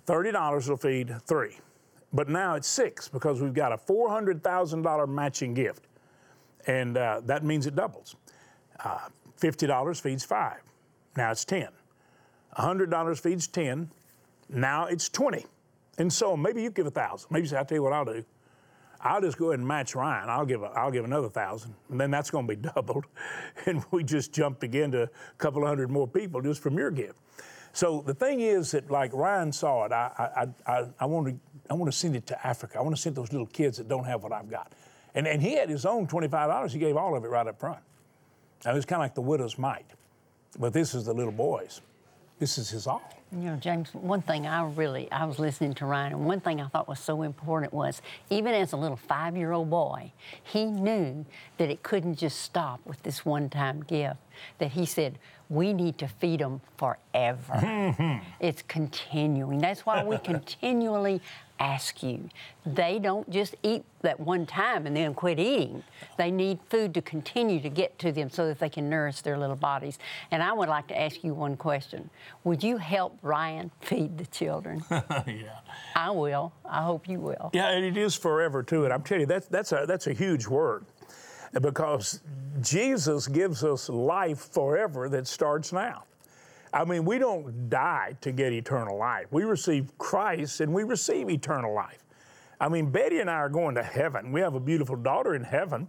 $30 0.05 0.69
will 0.69 0.77
feed 0.77 1.15
three. 1.25 1.57
But 2.13 2.29
now 2.29 2.55
it's 2.55 2.67
six 2.67 3.07
because 3.07 3.41
we've 3.41 3.53
got 3.53 3.71
a 3.71 3.77
$400,000 3.77 5.09
matching 5.09 5.53
gift. 5.53 5.85
And 6.65 6.97
uh, 6.97 7.21
that 7.25 7.43
means 7.43 7.67
it 7.67 7.75
doubles. 7.75 8.15
Uh, 8.83 8.99
$50 9.39 10.01
feeds 10.01 10.23
five. 10.23 10.61
Now 11.15 11.31
it's 11.31 11.45
10. 11.45 11.67
$100 12.57 13.19
feeds 13.19 13.47
10. 13.47 13.89
Now 14.49 14.85
it's 14.85 15.09
20. 15.09 15.45
And 15.97 16.11
so 16.11 16.37
maybe 16.37 16.61
you 16.61 16.69
give 16.69 16.87
a 16.87 16.91
thousand. 16.91 17.29
Maybe 17.31 17.43
you 17.43 17.49
say, 17.49 17.57
I'll 17.57 17.65
tell 17.65 17.77
you 17.77 17.83
what 17.83 17.93
I'll 17.93 18.05
do. 18.05 18.23
I'll 19.01 19.21
just 19.21 19.37
go 19.37 19.49
ahead 19.49 19.59
and 19.59 19.67
match 19.67 19.95
Ryan. 19.95 20.29
I'll 20.29 20.45
give 20.45 20.63
a, 20.63 20.67
I'll 20.67 20.91
give 20.91 21.05
another 21.05 21.29
thousand, 21.29 21.73
and 21.89 21.99
then 21.99 22.11
that's 22.11 22.29
going 22.29 22.47
to 22.47 22.55
be 22.55 22.69
doubled, 22.75 23.05
and 23.65 23.83
we 23.91 24.03
just 24.03 24.33
jump 24.33 24.63
again 24.63 24.91
to 24.91 25.03
a 25.03 25.09
couple 25.37 25.65
hundred 25.65 25.89
more 25.89 26.07
people 26.07 26.41
just 26.41 26.61
from 26.61 26.77
your 26.77 26.91
gift. 26.91 27.19
So 27.73 28.01
the 28.01 28.13
thing 28.13 28.39
is 28.39 28.71
that, 28.71 28.89
like 28.89 29.13
Ryan 29.13 29.51
saw 29.51 29.85
it, 29.85 29.91
I, 29.91 30.47
I, 30.67 30.71
I, 30.71 30.87
I 30.99 31.05
want 31.05 31.27
to 31.27 31.35
I 31.69 31.73
want 31.73 31.91
to 31.91 31.97
send 31.97 32.15
it 32.15 32.25
to 32.27 32.47
Africa. 32.47 32.79
I 32.79 32.81
want 32.81 32.95
to 32.95 33.01
send 33.01 33.15
those 33.15 33.31
little 33.31 33.47
kids 33.47 33.77
that 33.77 33.87
don't 33.87 34.05
have 34.05 34.23
what 34.23 34.31
I've 34.31 34.49
got. 34.49 34.71
And, 35.15 35.27
and 35.27 35.41
he 35.41 35.55
had 35.55 35.69
his 35.69 35.85
own 35.85 36.07
$25. 36.07 36.71
He 36.71 36.79
gave 36.79 36.95
all 36.95 37.15
of 37.15 37.23
it 37.23 37.27
right 37.27 37.45
up 37.45 37.59
front. 37.59 37.79
Now, 38.65 38.71
it 38.71 38.75
was 38.75 38.85
kind 38.85 39.01
of 39.01 39.05
like 39.05 39.15
the 39.15 39.21
widow's 39.21 39.57
mite. 39.57 39.85
But 40.59 40.73
this 40.73 40.95
is 40.95 41.05
the 41.05 41.13
little 41.13 41.31
boys. 41.31 41.81
This 42.39 42.57
is 42.57 42.69
his 42.69 42.87
all. 42.87 43.16
You 43.29 43.39
know, 43.39 43.55
James, 43.57 43.93
one 43.93 44.21
thing 44.21 44.47
I 44.47 44.63
really, 44.63 45.11
I 45.11 45.25
was 45.25 45.37
listening 45.37 45.73
to 45.75 45.85
Ryan, 45.85 46.13
and 46.13 46.25
one 46.25 46.39
thing 46.39 46.61
I 46.61 46.67
thought 46.67 46.87
was 46.87 46.99
so 46.99 47.23
important 47.23 47.73
was 47.73 48.01
even 48.29 48.53
as 48.53 48.71
a 48.71 48.77
little 48.77 48.95
five 48.95 49.35
year 49.35 49.51
old 49.51 49.69
boy, 49.69 50.13
he 50.43 50.65
knew 50.65 51.25
that 51.57 51.69
it 51.69 51.83
couldn't 51.83 52.15
just 52.15 52.39
stop 52.39 52.79
with 52.85 53.03
this 53.03 53.25
one 53.25 53.49
time 53.49 53.83
gift. 53.83 54.15
That 54.59 54.71
he 54.71 54.85
said, 54.85 55.19
we 55.49 55.73
need 55.73 55.97
to 55.99 56.07
feed 56.07 56.39
them 56.39 56.61
forever. 56.77 57.53
Mm-hmm. 57.53 58.23
it's 58.39 58.61
continuing. 58.63 59.59
That's 59.59 59.85
why 59.85 60.03
we 60.03 60.17
continually 60.23 61.21
ask 61.59 62.03
you. 62.03 62.29
They 62.65 62.99
don't 62.99 63.29
just 63.29 63.55
eat 63.63 63.83
that 64.01 64.19
one 64.19 64.45
time 64.45 64.85
and 64.85 64.95
then 64.95 65.13
quit 65.13 65.39
eating. 65.39 65.83
They 66.17 66.31
need 66.31 66.59
food 66.69 66.93
to 66.95 67.01
continue 67.01 67.59
to 67.61 67.69
get 67.69 67.97
to 67.99 68.11
them 68.11 68.29
so 68.29 68.47
that 68.47 68.59
they 68.59 68.69
can 68.69 68.89
nourish 68.89 69.21
their 69.21 69.37
little 69.37 69.55
bodies. 69.55 69.97
And 70.31 70.43
I 70.43 70.53
would 70.53 70.69
like 70.69 70.87
to 70.87 70.99
ask 70.99 71.23
you 71.23 71.33
one 71.33 71.57
question. 71.57 72.09
Would 72.43 72.63
you 72.63 72.77
help 72.77 73.17
Ryan 73.21 73.71
feed 73.81 74.17
the 74.17 74.25
children? 74.27 74.83
yeah. 74.91 75.59
I 75.95 76.11
will. 76.11 76.53
I 76.65 76.83
hope 76.83 77.07
you 77.07 77.19
will. 77.19 77.49
Yeah, 77.53 77.69
and 77.69 77.83
it 77.83 77.97
is 77.97 78.15
forever 78.15 78.63
too. 78.63 78.83
And 78.83 78.93
I'm 78.93 79.01
telling 79.01 79.21
you, 79.21 79.27
that's 79.27 79.47
that's 79.47 79.71
a 79.71 79.85
that's 79.87 80.07
a 80.07 80.13
huge 80.13 80.47
word. 80.47 80.85
Because 81.53 82.21
Jesus 82.61 83.27
gives 83.27 83.63
us 83.63 83.89
life 83.89 84.51
forever 84.51 85.09
that 85.09 85.27
starts 85.27 85.71
now. 85.71 86.03
I 86.73 86.83
mean, 86.83 87.05
we 87.05 87.17
don't 87.17 87.69
die 87.69 88.17
to 88.21 88.31
get 88.31 88.51
eternal 88.51 88.97
life. 88.97 89.27
We 89.31 89.43
receive 89.43 89.97
Christ 89.97 90.61
and 90.61 90.73
we 90.73 90.83
receive 90.83 91.29
eternal 91.29 91.73
life. 91.73 92.03
I 92.59 92.69
mean, 92.69 92.89
Betty 92.91 93.19
and 93.19 93.29
I 93.29 93.35
are 93.35 93.49
going 93.49 93.75
to 93.75 93.83
heaven. 93.83 94.31
We 94.31 94.41
have 94.41 94.55
a 94.55 94.59
beautiful 94.59 94.95
daughter 94.95 95.35
in 95.35 95.43
heaven. 95.43 95.87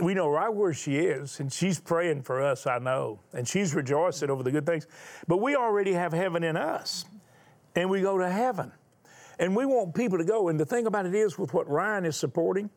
We 0.00 0.14
know 0.14 0.28
right 0.28 0.52
where 0.52 0.74
she 0.74 0.96
is, 0.96 1.40
and 1.40 1.50
she's 1.50 1.80
praying 1.80 2.22
for 2.22 2.42
us, 2.42 2.66
I 2.66 2.78
know, 2.78 3.20
and 3.32 3.48
she's 3.48 3.74
rejoicing 3.74 4.28
over 4.28 4.42
the 4.42 4.50
good 4.50 4.66
things. 4.66 4.86
But 5.26 5.38
we 5.38 5.56
already 5.56 5.94
have 5.94 6.12
heaven 6.12 6.44
in 6.44 6.58
us, 6.58 7.06
and 7.74 7.88
we 7.88 8.02
go 8.02 8.18
to 8.18 8.28
heaven. 8.28 8.70
And 9.38 9.56
we 9.56 9.64
want 9.64 9.94
people 9.94 10.18
to 10.18 10.24
go. 10.24 10.48
And 10.48 10.60
the 10.60 10.66
thing 10.66 10.86
about 10.86 11.06
it 11.06 11.14
is, 11.14 11.38
with 11.38 11.54
what 11.54 11.66
Ryan 11.70 12.04
is 12.04 12.16
supporting, 12.16 12.68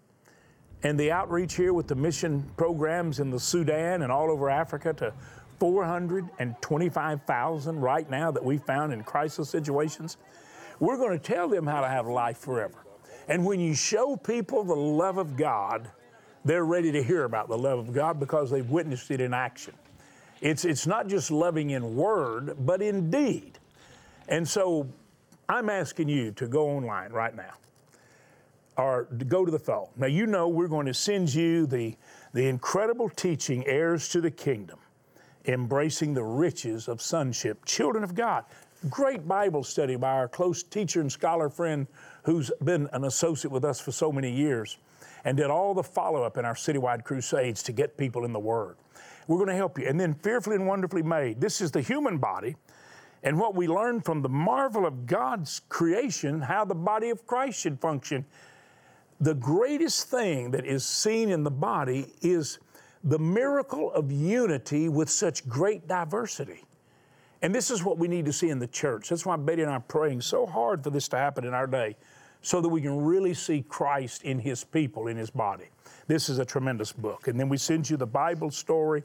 and 0.84 1.00
the 1.00 1.12
outreach 1.12 1.56
here 1.56 1.74
with 1.74 1.88
the 1.88 1.96
mission 1.96 2.44
programs 2.58 3.20
in 3.20 3.30
the 3.30 3.40
Sudan 3.40 4.02
and 4.02 4.12
all 4.12 4.32
over 4.32 4.50
Africa 4.50 4.94
to 4.94 5.14
425,000 5.60 7.80
right 7.80 8.10
now 8.10 8.32
that 8.32 8.44
we 8.44 8.58
found 8.58 8.92
in 8.92 9.04
crisis 9.04 9.48
situations. 9.48 10.18
We're 10.80 10.98
going 10.98 11.16
to 11.18 11.24
tell 11.24 11.48
them 11.48 11.66
how 11.68 11.82
to 11.82 11.88
have 11.88 12.08
life 12.08 12.40
forever. 12.40 12.84
And 13.28 13.46
when 13.46 13.60
you 13.60 13.76
show 13.76 14.16
people 14.16 14.64
the 14.64 14.74
love 14.74 15.20
of 15.20 15.38
God, 15.38 15.88
they're 16.44 16.66
ready 16.66 16.92
to 16.92 17.04
hear 17.04 17.26
about 17.26 17.48
the 17.48 17.58
love 17.58 17.78
of 17.78 17.94
God 17.94 18.20
because 18.20 18.50
they've 18.50 18.68
witnessed 18.68 19.12
it 19.12 19.22
in 19.22 19.36
action. 19.36 19.76
It's, 20.42 20.66
it's 20.66 20.88
not 20.88 21.08
just 21.08 21.30
loving 21.30 21.70
in 21.70 21.96
word, 21.96 22.56
but 22.66 22.82
in 22.82 23.12
deed. 23.12 23.60
And 24.28 24.48
so 24.48 24.88
I'm 25.48 25.70
asking 25.70 26.10
you 26.10 26.32
to 26.32 26.48
go 26.48 26.70
online 26.70 27.12
right 27.12 27.36
now 27.36 27.54
or 28.78 29.08
to 29.18 29.26
go 29.26 29.46
to 29.46 29.52
the 29.52 29.60
phone. 29.60 29.88
Now, 29.98 30.08
you 30.08 30.26
know 30.26 30.48
we're 30.48 30.68
going 30.68 30.86
to 30.88 30.94
send 30.94 31.34
you 31.34 31.66
the, 31.66 31.96
the 32.34 32.48
incredible 32.48 33.10
teaching, 33.10 33.66
Heirs 33.68 34.08
to 34.10 34.22
the 34.22 34.32
Kingdom 34.32 34.80
embracing 35.46 36.14
the 36.14 36.24
riches 36.24 36.88
of 36.88 37.02
sonship, 37.02 37.66
children 37.66 38.04
of 38.04 38.16
God. 38.16 38.46
Great 38.90 39.28
Bible 39.28 39.64
study 39.64 39.96
by 39.96 40.12
our 40.12 40.28
close 40.28 40.64
teacher 40.64 41.02
and 41.02 41.12
scholar 41.12 41.50
friend 41.50 41.88
who's 42.24 42.52
been 42.64 42.90
an 42.94 43.06
associate 43.06 43.52
with 43.52 43.64
us 43.64 43.80
for 43.80 43.92
so 43.92 44.12
many 44.12 44.32
years 44.32 44.78
and 45.24 45.38
did 45.38 45.48
all 45.48 45.74
the 45.74 45.84
follow 45.84 46.24
up 46.24 46.38
in 46.38 46.46
our 46.46 46.56
citywide 46.56 47.04
crusades 47.04 47.62
to 47.64 47.72
get 47.72 47.96
people 47.98 48.26
in 48.26 48.34
the 48.34 48.40
Word. 48.40 48.78
We're 49.28 49.38
going 49.38 49.50
to 49.50 49.56
help 49.56 49.78
you. 49.78 49.88
And 49.88 50.00
then, 50.00 50.16
fearfully 50.16 50.56
and 50.56 50.66
wonderfully 50.66 51.04
made. 51.04 51.40
This 51.40 51.62
is 51.62 51.72
the 51.72 51.82
human 51.82 52.18
body. 52.18 52.56
And 53.24 53.40
what 53.40 53.54
we 53.54 53.68
learn 53.68 54.02
from 54.02 54.24
the 54.24 54.30
marvel 54.30 54.86
of 54.86 55.06
God's 55.06 55.62
creation, 55.70 56.42
how 56.42 56.66
the 56.66 56.74
body 56.74 57.12
of 57.12 57.28
Christ 57.28 57.60
should 57.60 57.80
function. 57.80 58.26
The 59.22 59.36
greatest 59.36 60.08
thing 60.10 60.50
that 60.52 60.66
is 60.66 60.84
seen 60.84 61.30
in 61.30 61.44
the 61.44 61.52
body 61.52 62.14
is 62.22 62.58
the 63.04 63.20
miracle 63.20 63.92
of 63.94 64.12
unity 64.12 64.90
with 64.90 65.10
such 65.10 65.48
great 65.48 65.88
diversity. 65.88 66.64
And 67.44 67.54
this 67.54 67.70
is 67.70 67.84
what 67.84 68.00
we 68.00 68.08
need 68.08 68.26
to 68.26 68.34
see 68.34 68.50
in 68.50 68.58
the 68.58 68.68
church. 68.68 69.10
That's 69.10 69.26
why 69.26 69.36
Betty 69.36 69.62
and 69.62 69.72
I 69.72 69.76
are 69.76 69.80
praying 69.80 70.22
so 70.22 70.46
hard 70.46 70.84
for 70.84 70.90
this 70.90 71.08
to 71.10 71.18
happen 71.18 71.46
in 71.46 71.54
our 71.54 71.68
day, 71.68 71.96
so 72.42 72.62
that 72.62 72.70
we 72.70 72.82
can 72.82 73.04
really 73.04 73.36
see 73.36 73.64
Christ 73.70 74.24
in 74.24 74.40
His 74.40 74.64
people, 74.64 75.08
in 75.08 75.18
His 75.18 75.30
body. 75.30 75.66
This 76.08 76.28
is 76.28 76.40
a 76.40 76.46
tremendous 76.46 76.92
book. 76.92 77.28
And 77.28 77.40
then 77.40 77.48
we 77.48 77.58
send 77.58 77.90
you 77.90 77.98
the 77.98 78.08
Bible 78.08 78.50
story, 78.50 79.04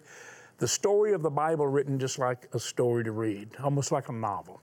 the 0.58 0.68
story 0.68 1.12
of 1.12 1.22
the 1.22 1.30
Bible 1.30 1.66
written 1.66 1.98
just 1.98 2.18
like 2.18 2.48
a 2.54 2.58
story 2.58 3.04
to 3.04 3.12
read, 3.12 3.50
almost 3.62 3.92
like 3.92 4.08
a 4.08 4.12
novel, 4.12 4.62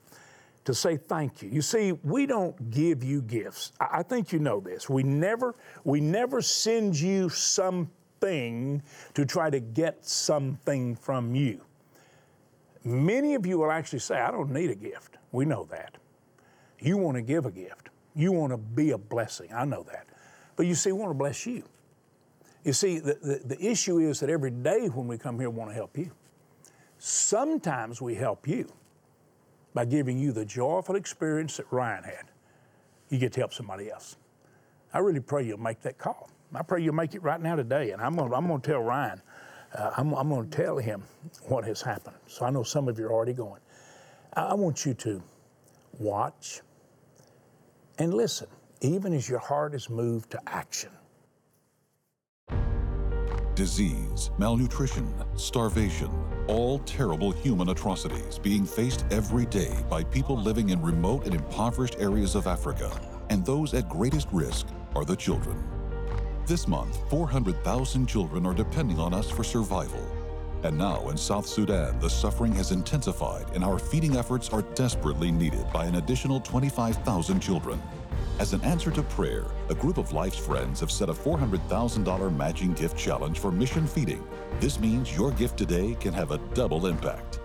to 0.65 0.73
say 0.73 0.97
thank 0.97 1.41
you. 1.41 1.49
You 1.49 1.61
see, 1.61 1.91
we 1.91 2.25
don't 2.25 2.71
give 2.71 3.03
you 3.03 3.21
gifts. 3.21 3.73
I 3.79 4.03
think 4.03 4.31
you 4.31 4.39
know 4.39 4.59
this. 4.59 4.89
We 4.89 5.03
never, 5.03 5.55
we 5.83 5.99
never 5.99 6.41
send 6.41 6.99
you 6.99 7.29
something 7.29 8.81
to 9.13 9.25
try 9.25 9.49
to 9.49 9.59
get 9.59 10.05
something 10.05 10.95
from 10.95 11.35
you. 11.35 11.61
Many 12.85 13.35
of 13.35 13.45
you 13.45 13.59
will 13.59 13.71
actually 13.71 13.99
say, 13.99 14.19
I 14.19 14.31
don't 14.31 14.51
need 14.51 14.69
a 14.69 14.75
gift. 14.75 15.17
We 15.31 15.45
know 15.45 15.67
that. 15.71 15.97
You 16.79 16.97
want 16.97 17.15
to 17.15 17.21
give 17.21 17.45
a 17.45 17.51
gift, 17.51 17.89
you 18.15 18.31
want 18.31 18.51
to 18.51 18.57
be 18.57 18.91
a 18.91 18.97
blessing. 18.97 19.49
I 19.53 19.65
know 19.65 19.83
that. 19.83 20.07
But 20.55 20.65
you 20.65 20.75
see, 20.75 20.91
we 20.91 20.99
want 20.99 21.09
to 21.11 21.17
bless 21.17 21.45
you. 21.45 21.63
You 22.63 22.73
see, 22.73 22.99
the, 22.99 23.17
the, 23.21 23.55
the 23.55 23.65
issue 23.65 23.99
is 23.99 24.19
that 24.21 24.29
every 24.29 24.51
day 24.51 24.87
when 24.87 25.07
we 25.07 25.17
come 25.17 25.39
here, 25.39 25.49
we 25.49 25.57
want 25.57 25.71
to 25.71 25.75
help 25.75 25.97
you. 25.97 26.11
Sometimes 26.97 28.01
we 28.01 28.15
help 28.15 28.47
you 28.47 28.71
by 29.73 29.85
giving 29.85 30.19
you 30.19 30.31
the 30.31 30.45
joyful 30.45 30.95
experience 30.95 31.57
that 31.57 31.65
Ryan 31.71 32.03
had. 32.03 32.25
You 33.09 33.19
get 33.19 33.33
to 33.33 33.41
help 33.41 33.53
somebody 33.53 33.89
else. 33.91 34.17
I 34.93 34.99
really 34.99 35.19
pray 35.19 35.43
you'll 35.43 35.59
make 35.59 35.81
that 35.81 35.97
call. 35.97 36.29
I 36.53 36.61
pray 36.61 36.81
you'll 36.81 36.93
make 36.93 37.15
it 37.15 37.23
right 37.23 37.41
now 37.41 37.55
today. 37.55 37.91
And 37.91 38.01
I'm 38.01 38.15
going 38.15 38.31
I'm 38.33 38.47
to 38.47 38.59
tell 38.59 38.79
Ryan, 38.79 39.21
uh, 39.75 39.91
I'm, 39.97 40.13
I'm 40.13 40.29
going 40.29 40.49
to 40.49 40.55
tell 40.55 40.77
him 40.77 41.03
what 41.47 41.63
has 41.63 41.81
happened. 41.81 42.15
So 42.27 42.45
I 42.45 42.51
know 42.51 42.63
some 42.63 42.87
of 42.87 42.99
you 42.99 43.05
are 43.05 43.11
already 43.11 43.33
going. 43.33 43.61
I, 44.33 44.41
I 44.41 44.53
want 44.53 44.85
you 44.85 44.93
to 44.93 45.21
watch 45.99 46.61
and 47.99 48.13
listen, 48.13 48.47
even 48.81 49.13
as 49.13 49.29
your 49.29 49.39
heart 49.39 49.73
is 49.73 49.89
moved 49.89 50.31
to 50.31 50.39
action. 50.47 50.89
Disease, 53.55 54.31
malnutrition, 54.39 55.13
starvation, 55.35 56.09
all 56.47 56.79
terrible 56.79 57.31
human 57.31 57.69
atrocities 57.69 58.39
being 58.39 58.65
faced 58.65 59.05
every 59.11 59.45
day 59.45 59.75
by 59.89 60.03
people 60.03 60.37
living 60.37 60.69
in 60.69 60.81
remote 60.81 61.25
and 61.25 61.33
impoverished 61.33 61.95
areas 61.99 62.35
of 62.35 62.47
Africa. 62.47 62.91
And 63.29 63.45
those 63.45 63.73
at 63.73 63.89
greatest 63.89 64.27
risk 64.31 64.67
are 64.95 65.05
the 65.05 65.15
children. 65.15 65.63
This 66.45 66.67
month, 66.67 66.99
400,000 67.09 68.05
children 68.07 68.45
are 68.45 68.53
depending 68.53 68.99
on 68.99 69.13
us 69.13 69.29
for 69.29 69.43
survival. 69.43 70.05
And 70.63 70.77
now 70.77 71.09
in 71.09 71.17
South 71.17 71.47
Sudan, 71.47 71.99
the 71.99 72.09
suffering 72.09 72.53
has 72.53 72.71
intensified 72.71 73.45
and 73.53 73.63
our 73.63 73.79
feeding 73.79 74.15
efforts 74.15 74.49
are 74.49 74.61
desperately 74.61 75.31
needed 75.31 75.65
by 75.73 75.85
an 75.85 75.95
additional 75.95 76.39
25,000 76.39 77.39
children. 77.39 77.81
As 78.39 78.51
an 78.51 78.61
answer 78.61 78.89
to 78.89 79.03
prayer, 79.03 79.45
a 79.69 79.75
group 79.75 79.99
of 79.99 80.11
Life's 80.11 80.39
friends 80.39 80.79
have 80.79 80.91
set 80.91 81.07
a 81.07 81.13
$400,000 81.13 82.35
matching 82.35 82.73
gift 82.73 82.97
challenge 82.97 83.37
for 83.37 83.51
mission 83.51 83.85
feeding. 83.85 84.27
This 84.59 84.79
means 84.79 85.15
your 85.15 85.31
gift 85.31 85.55
today 85.55 85.95
can 85.99 86.13
have 86.13 86.31
a 86.31 86.39
double 86.55 86.87
impact. 86.87 87.39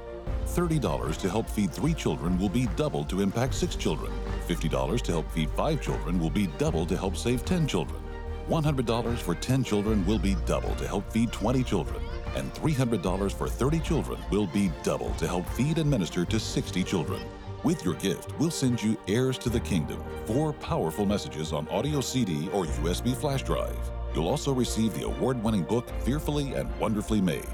$30 0.47 1.19
to 1.19 1.29
help 1.29 1.49
feed 1.49 1.71
three 1.73 1.93
children 1.93 2.39
will 2.39 2.49
be 2.49 2.67
doubled 2.75 3.11
to 3.11 3.21
impact 3.21 3.55
six 3.55 3.77
children. 3.77 4.11
$50 4.49 5.03
to 5.03 5.13
help 5.13 5.31
feed 5.31 5.51
five 5.51 5.83
children 5.83 6.19
will 6.19 6.31
be 6.31 6.47
doubled 6.57 6.89
to 6.89 6.97
help 6.97 7.19
save 7.19 7.45
10 7.45 7.67
children. 7.67 8.03
$100 8.49 9.19
for 9.19 9.35
10 9.35 9.63
children 9.63 10.07
will 10.07 10.19
be 10.19 10.37
double 10.47 10.75
to 10.77 10.89
help 10.89 11.13
feed 11.13 11.31
20 11.33 11.63
children, 11.65 12.03
and 12.35 12.53
$300 12.55 13.31
for 13.31 13.47
30 13.47 13.79
children 13.81 14.19
will 14.31 14.47
be 14.47 14.73
double 14.83 15.11
to 15.17 15.27
help 15.27 15.47
feed 15.51 15.77
and 15.77 15.91
minister 15.91 16.25
to 16.25 16.41
60 16.41 16.83
children. 16.83 17.21
With 17.65 17.85
your 17.85 17.95
gift, 17.95 18.39
we'll 18.39 18.53
send 18.53 18.81
you 18.81 18.97
Heirs 19.09 19.37
to 19.39 19.51
the 19.51 19.59
Kingdom, 19.59 20.01
four 20.27 20.53
powerful 20.53 21.05
messages 21.05 21.53
on 21.53 21.67
audio 21.69 22.01
CD 22.01 22.49
or 22.51 22.67
USB 22.67 23.17
flash 23.17 23.43
drive. 23.43 23.77
You'll 24.15 24.29
also 24.29 24.55
receive 24.55 24.95
the 24.95 25.07
award 25.07 25.43
winning 25.43 25.65
book 25.65 25.91
Fearfully 26.05 26.55
and 26.55 26.75
Wonderfully 26.79 27.21
Made. 27.21 27.49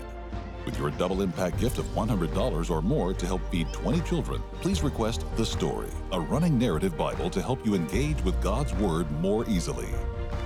With 0.67 0.79
your 0.79 0.91
double 0.91 1.23
impact 1.23 1.59
gift 1.59 1.79
of 1.79 1.87
$100 1.95 2.71
or 2.71 2.83
more 2.83 3.15
to 3.15 3.27
help 3.27 3.41
feed 3.51 3.73
20 3.73 4.03
children, 4.03 4.43
please 4.61 4.83
request 4.83 5.25
The 5.37 5.47
Story, 5.47 5.91
a 6.13 6.21
running 6.21 6.59
narrative 6.59 6.99
Bible 6.99 7.31
to 7.31 7.41
help 7.41 7.65
you 7.65 7.75
engage 7.75 8.23
with 8.25 8.41
God's 8.43 8.75
Word 8.75 9.11
more 9.23 9.49
easily. 9.49 9.89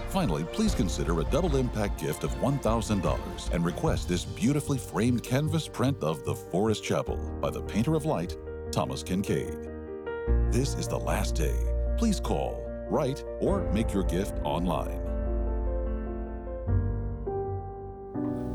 Finally, 0.09 0.45
please 0.45 0.75
consider 0.75 1.21
a 1.21 1.25
double 1.25 1.57
impact 1.57 2.01
gift 2.01 2.23
of 2.23 2.31
$1,000 2.37 3.53
and 3.53 3.65
request 3.65 4.09
this 4.09 4.25
beautifully 4.25 4.79
framed 4.79 5.23
canvas 5.23 5.67
print 5.67 6.01
of 6.01 6.25
The 6.25 6.35
Forest 6.35 6.85
Chapel 6.85 7.17
by 7.41 7.51
the 7.51 7.63
painter 7.63 7.95
of 7.95 8.05
light, 8.05 8.37
Thomas 8.71 9.03
Kinkade. 9.03 10.53
This 10.53 10.75
is 10.75 10.89
the 10.89 10.99
last 10.99 11.35
day. 11.35 11.57
Please 11.97 12.21
call, 12.21 12.63
write, 12.91 13.25
or 13.41 13.71
make 13.73 13.93
your 13.93 14.05
gift 14.05 14.35
online. 14.45 15.01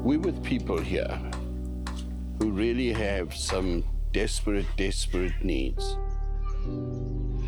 We're 0.03 0.20
with 0.20 0.43
people 0.43 0.79
here 0.79 1.20
who 2.39 2.51
really 2.51 2.93
have 2.93 3.34
some 3.36 3.84
desperate, 4.12 4.67
desperate 4.77 5.34
needs. 5.43 5.98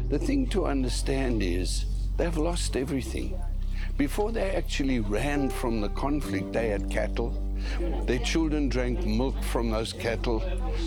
The 0.10 0.20
thing 0.20 0.48
to 0.48 0.66
understand 0.66 1.44
is 1.44 1.86
they've 2.18 2.38
lost 2.38 2.76
everything. 2.76 3.40
Before 3.98 4.32
they 4.32 4.56
actually 4.56 5.00
ran 5.00 5.50
from 5.50 5.82
the 5.82 5.90
conflict, 5.90 6.52
they 6.54 6.70
had 6.70 6.90
cattle. 6.90 7.45
Their 8.06 8.20
children 8.20 8.70
drank 8.70 9.06
milk 9.06 9.42
from 9.44 9.72
those 9.72 9.94
cattle. 9.94 10.40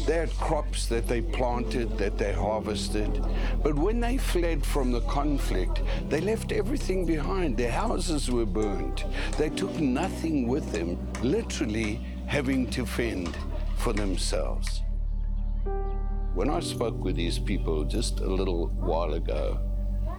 They 0.06 0.14
had 0.14 0.30
crops 0.36 0.86
that 0.86 1.06
they 1.06 1.22
planted, 1.22 1.98
that 1.98 2.18
they 2.18 2.32
harvested. 2.32 3.24
But 3.62 3.74
when 3.74 4.00
they 4.00 4.18
fled 4.18 4.64
from 4.64 4.92
the 4.92 5.00
conflict, 5.02 5.82
they 6.08 6.20
left 6.20 6.52
everything 6.52 7.06
behind. 7.06 7.56
Their 7.56 7.72
houses 7.72 8.30
were 8.30 8.46
burned. 8.46 9.04
They 9.36 9.50
took 9.50 9.74
nothing 9.78 10.46
with 10.46 10.72
them, 10.72 10.98
literally 11.22 12.00
having 12.26 12.68
to 12.70 12.84
fend 12.84 13.36
for 13.76 13.92
themselves. 13.92 14.82
When 16.34 16.50
I 16.50 16.60
spoke 16.60 17.02
with 17.02 17.16
these 17.16 17.38
people 17.38 17.84
just 17.84 18.20
a 18.20 18.28
little 18.28 18.68
while 18.68 19.14
ago, 19.14 19.58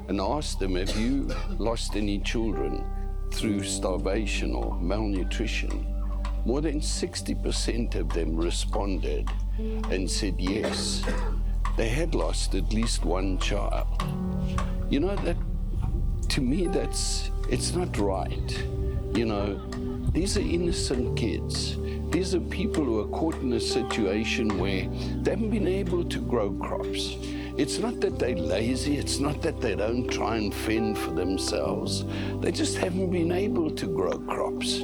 and 0.10 0.20
asked 0.20 0.60
them, 0.60 0.76
Have 0.76 0.98
you 0.98 1.30
lost 1.60 1.96
any 1.96 2.20
children 2.20 2.84
through 3.32 3.64
starvation 3.64 4.56
or 4.56 4.76
malnutrition? 4.82 5.99
More 6.46 6.62
than 6.62 6.80
60% 6.80 7.96
of 7.96 8.10
them 8.10 8.36
responded 8.36 9.30
and 9.90 10.10
said 10.10 10.36
yes. 10.40 11.04
They 11.78 11.90
had 11.90 12.16
lost 12.16 12.56
at 12.56 12.74
least 12.74 13.06
one 13.06 13.38
child. 13.40 13.88
You 14.90 15.02
know, 15.02 15.16
that 15.18 15.38
to 16.30 16.42
me, 16.42 16.68
that's 16.68 17.32
it's 17.50 17.74
not 17.74 17.98
right. 17.98 18.66
You 19.14 19.26
know, 19.26 19.60
these 20.12 20.38
are 20.38 20.42
innocent 20.42 21.18
kids. 21.18 21.78
These 22.12 22.34
are 22.36 22.40
people 22.40 22.84
who 22.84 23.00
are 23.02 23.08
caught 23.08 23.36
in 23.36 23.54
a 23.54 23.60
situation 23.60 24.58
where 24.60 24.88
they 25.22 25.32
haven't 25.32 25.52
been 25.52 25.68
able 25.68 26.04
to 26.04 26.20
grow 26.20 26.52
crops. 26.54 27.16
It's 27.58 27.78
not 27.78 28.00
that 28.02 28.18
they're 28.18 28.36
lazy, 28.36 28.98
it's 28.98 29.20
not 29.20 29.42
that 29.42 29.60
they 29.60 29.76
don't 29.76 30.08
try 30.08 30.38
and 30.38 30.54
fend 30.54 30.98
for 30.98 31.12
themselves. 31.12 32.06
They 32.40 32.52
just 32.52 32.78
haven't 32.78 33.12
been 33.12 33.32
able 33.32 33.70
to 33.72 33.86
grow 33.88 34.18
crops. 34.20 34.82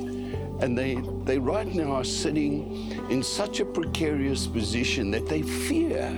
And 0.60 0.78
they, 0.78 0.96
they 1.24 1.38
right 1.38 1.74
now 1.74 1.92
are 1.92 2.04
sitting 2.04 2.92
in 3.10 3.22
such 3.22 3.60
a 3.60 3.66
precarious 3.66 4.48
position 4.48 5.12
that 5.12 5.28
they 5.28 5.42
fear 5.42 6.10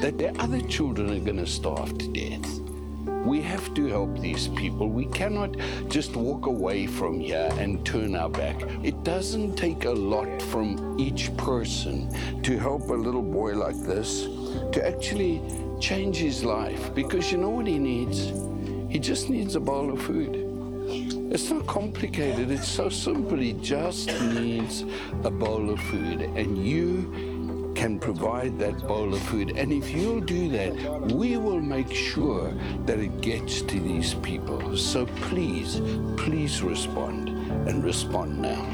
that 0.00 0.16
their 0.16 0.32
other 0.38 0.60
children 0.60 1.10
are 1.10 1.24
going 1.24 1.38
to 1.38 1.46
starve 1.46 1.98
to 1.98 2.08
death. 2.08 2.60
We 3.24 3.42
have 3.42 3.74
to 3.74 3.86
help 3.86 4.18
these 4.20 4.48
people. 4.48 4.88
We 4.88 5.06
cannot 5.06 5.56
just 5.88 6.14
walk 6.14 6.46
away 6.46 6.86
from 6.86 7.20
here 7.20 7.48
and 7.58 7.84
turn 7.84 8.14
our 8.14 8.28
back. 8.28 8.62
It 8.84 9.02
doesn't 9.02 9.56
take 9.56 9.84
a 9.84 9.90
lot 9.90 10.40
from 10.40 10.98
each 10.98 11.36
person 11.36 12.10
to 12.42 12.58
help 12.58 12.88
a 12.88 12.94
little 12.94 13.22
boy 13.22 13.54
like 13.54 13.78
this 13.82 14.28
to 14.72 14.86
actually 14.86 15.42
change 15.80 16.16
his 16.16 16.44
life 16.44 16.94
because 16.94 17.30
you 17.32 17.38
know 17.38 17.50
what 17.50 17.66
he 17.66 17.78
needs? 17.78 18.32
He 18.88 18.98
just 18.98 19.28
needs 19.28 19.56
a 19.56 19.60
bowl 19.60 19.92
of 19.92 20.00
food. 20.00 20.47
It's 20.88 21.50
not 21.50 21.66
complicated, 21.66 22.50
it's 22.50 22.68
so 22.68 22.88
simple. 22.88 23.36
He 23.36 23.52
just 23.52 24.08
needs 24.20 24.84
a 25.24 25.30
bowl 25.30 25.70
of 25.70 25.80
food, 25.80 26.22
and 26.22 26.56
you 26.66 27.72
can 27.74 27.98
provide 27.98 28.58
that 28.58 28.76
bowl 28.88 29.14
of 29.14 29.20
food. 29.22 29.50
And 29.56 29.72
if 29.72 29.90
you'll 29.90 30.20
do 30.20 30.48
that, 30.50 30.72
we 31.12 31.36
will 31.36 31.60
make 31.60 31.92
sure 31.92 32.52
that 32.86 32.98
it 32.98 33.20
gets 33.20 33.62
to 33.62 33.80
these 33.80 34.14
people. 34.14 34.76
So 34.76 35.06
please, 35.06 35.80
please 36.16 36.62
respond 36.62 37.28
and 37.68 37.84
respond 37.84 38.40
now. 38.40 38.64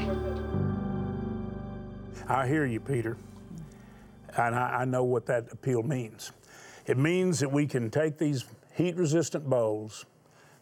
I 2.27 2.47
hear 2.47 2.65
you, 2.65 2.79
Peter. 2.79 3.17
And 4.37 4.55
I, 4.55 4.81
I 4.81 4.85
know 4.85 5.03
what 5.03 5.25
that 5.27 5.51
appeal 5.51 5.83
means. 5.83 6.31
It 6.87 6.97
means 6.97 7.39
that 7.39 7.51
we 7.51 7.67
can 7.67 7.89
take 7.89 8.17
these 8.17 8.45
heat 8.73 8.95
resistant 8.95 9.47
bowls 9.49 10.05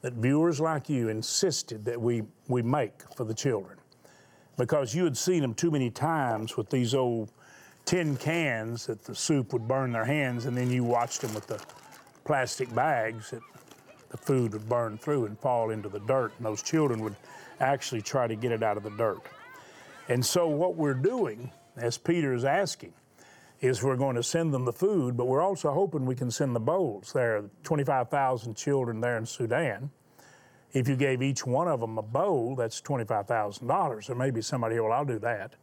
that 0.04 0.14
viewers 0.14 0.60
like 0.60 0.90
you 0.90 1.10
insisted 1.10 1.84
that 1.86 2.00
we, 2.00 2.22
we 2.50 2.62
make 2.62 3.02
for 3.16 3.24
the 3.24 3.34
children 3.34 3.78
because 4.58 4.94
you 4.94 5.06
had 5.06 5.18
seen 5.18 5.42
them 5.42 5.54
too 5.54 5.72
many 5.72 5.90
times 5.90 6.58
with 6.58 6.70
these 6.70 6.94
old 6.94 7.32
tin 7.86 8.16
cans 8.18 8.86
that 8.86 9.04
the 9.04 9.16
soup 9.16 9.54
would 9.54 9.68
burn 9.68 9.92
their 9.92 10.06
hands, 10.06 10.46
and 10.46 10.56
then 10.56 10.70
you 10.70 10.84
watched 10.84 11.22
them 11.22 11.34
with 11.34 11.48
the 11.48 11.60
plastic 12.26 12.74
bags 12.76 13.32
that 13.32 13.42
the 14.10 14.18
food 14.18 14.54
would 14.54 14.68
burn 14.70 14.98
through 14.98 15.26
and 15.26 15.40
fall 15.40 15.72
into 15.72 15.90
the 15.90 16.00
dirt, 16.02 16.34
and 16.38 16.46
those 16.46 16.62
children 16.62 17.02
would 17.02 17.16
actually 17.62 18.02
try 18.02 18.28
to 18.28 18.36
get 18.36 18.52
it 18.52 18.62
out 18.62 18.78
of 18.78 18.84
the 18.84 18.92
dirt. 18.92 19.22
And 20.10 20.24
so, 20.24 20.48
what 20.48 20.76
we're 20.76 20.94
doing, 20.94 21.50
as 21.78 21.98
Peter 21.98 22.34
is 22.34 22.44
asking, 22.44 22.94
is 23.64 23.82
we're 23.82 23.96
going 23.96 24.18
to 24.18 24.24
send 24.24 24.54
them 24.54 24.66
the 24.66 24.74
food, 24.74 25.16
but 25.16 25.26
we're 25.26 25.42
also 25.42 25.72
hoping 25.72 26.06
we 26.06 26.16
can 26.16 26.30
send 26.30 26.54
the 26.54 26.60
bowls. 26.60 27.14
There 27.14 27.38
are 27.38 27.50
25,000 27.64 28.56
children 28.56 29.00
there 29.00 29.18
in 29.18 29.26
Sudan. 29.26 29.90
If 30.74 30.90
you 30.90 30.98
gave 30.98 31.22
each 31.22 31.46
one 31.46 31.70
of 31.70 31.80
them 31.80 31.98
a 31.98 32.02
bowl, 32.02 32.56
that's 32.58 32.82
$25,000. 32.82 34.08
There 34.08 34.16
may 34.18 34.32
be 34.32 34.42
somebody 34.42 34.78
well, 34.82 34.92
I'll 34.92 35.06
do 35.06 35.18
that. 35.20 35.56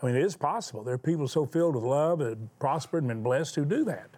I 0.00 0.06
mean, 0.06 0.14
it 0.14 0.22
is 0.22 0.36
possible. 0.36 0.84
There 0.84 0.94
are 0.94 0.98
people 0.98 1.26
so 1.26 1.44
filled 1.44 1.74
with 1.74 1.82
love 1.82 2.20
and 2.20 2.48
prospered 2.60 3.02
and 3.02 3.08
been 3.08 3.22
blessed 3.24 3.56
who 3.56 3.64
do 3.64 3.84
that. 3.84 4.10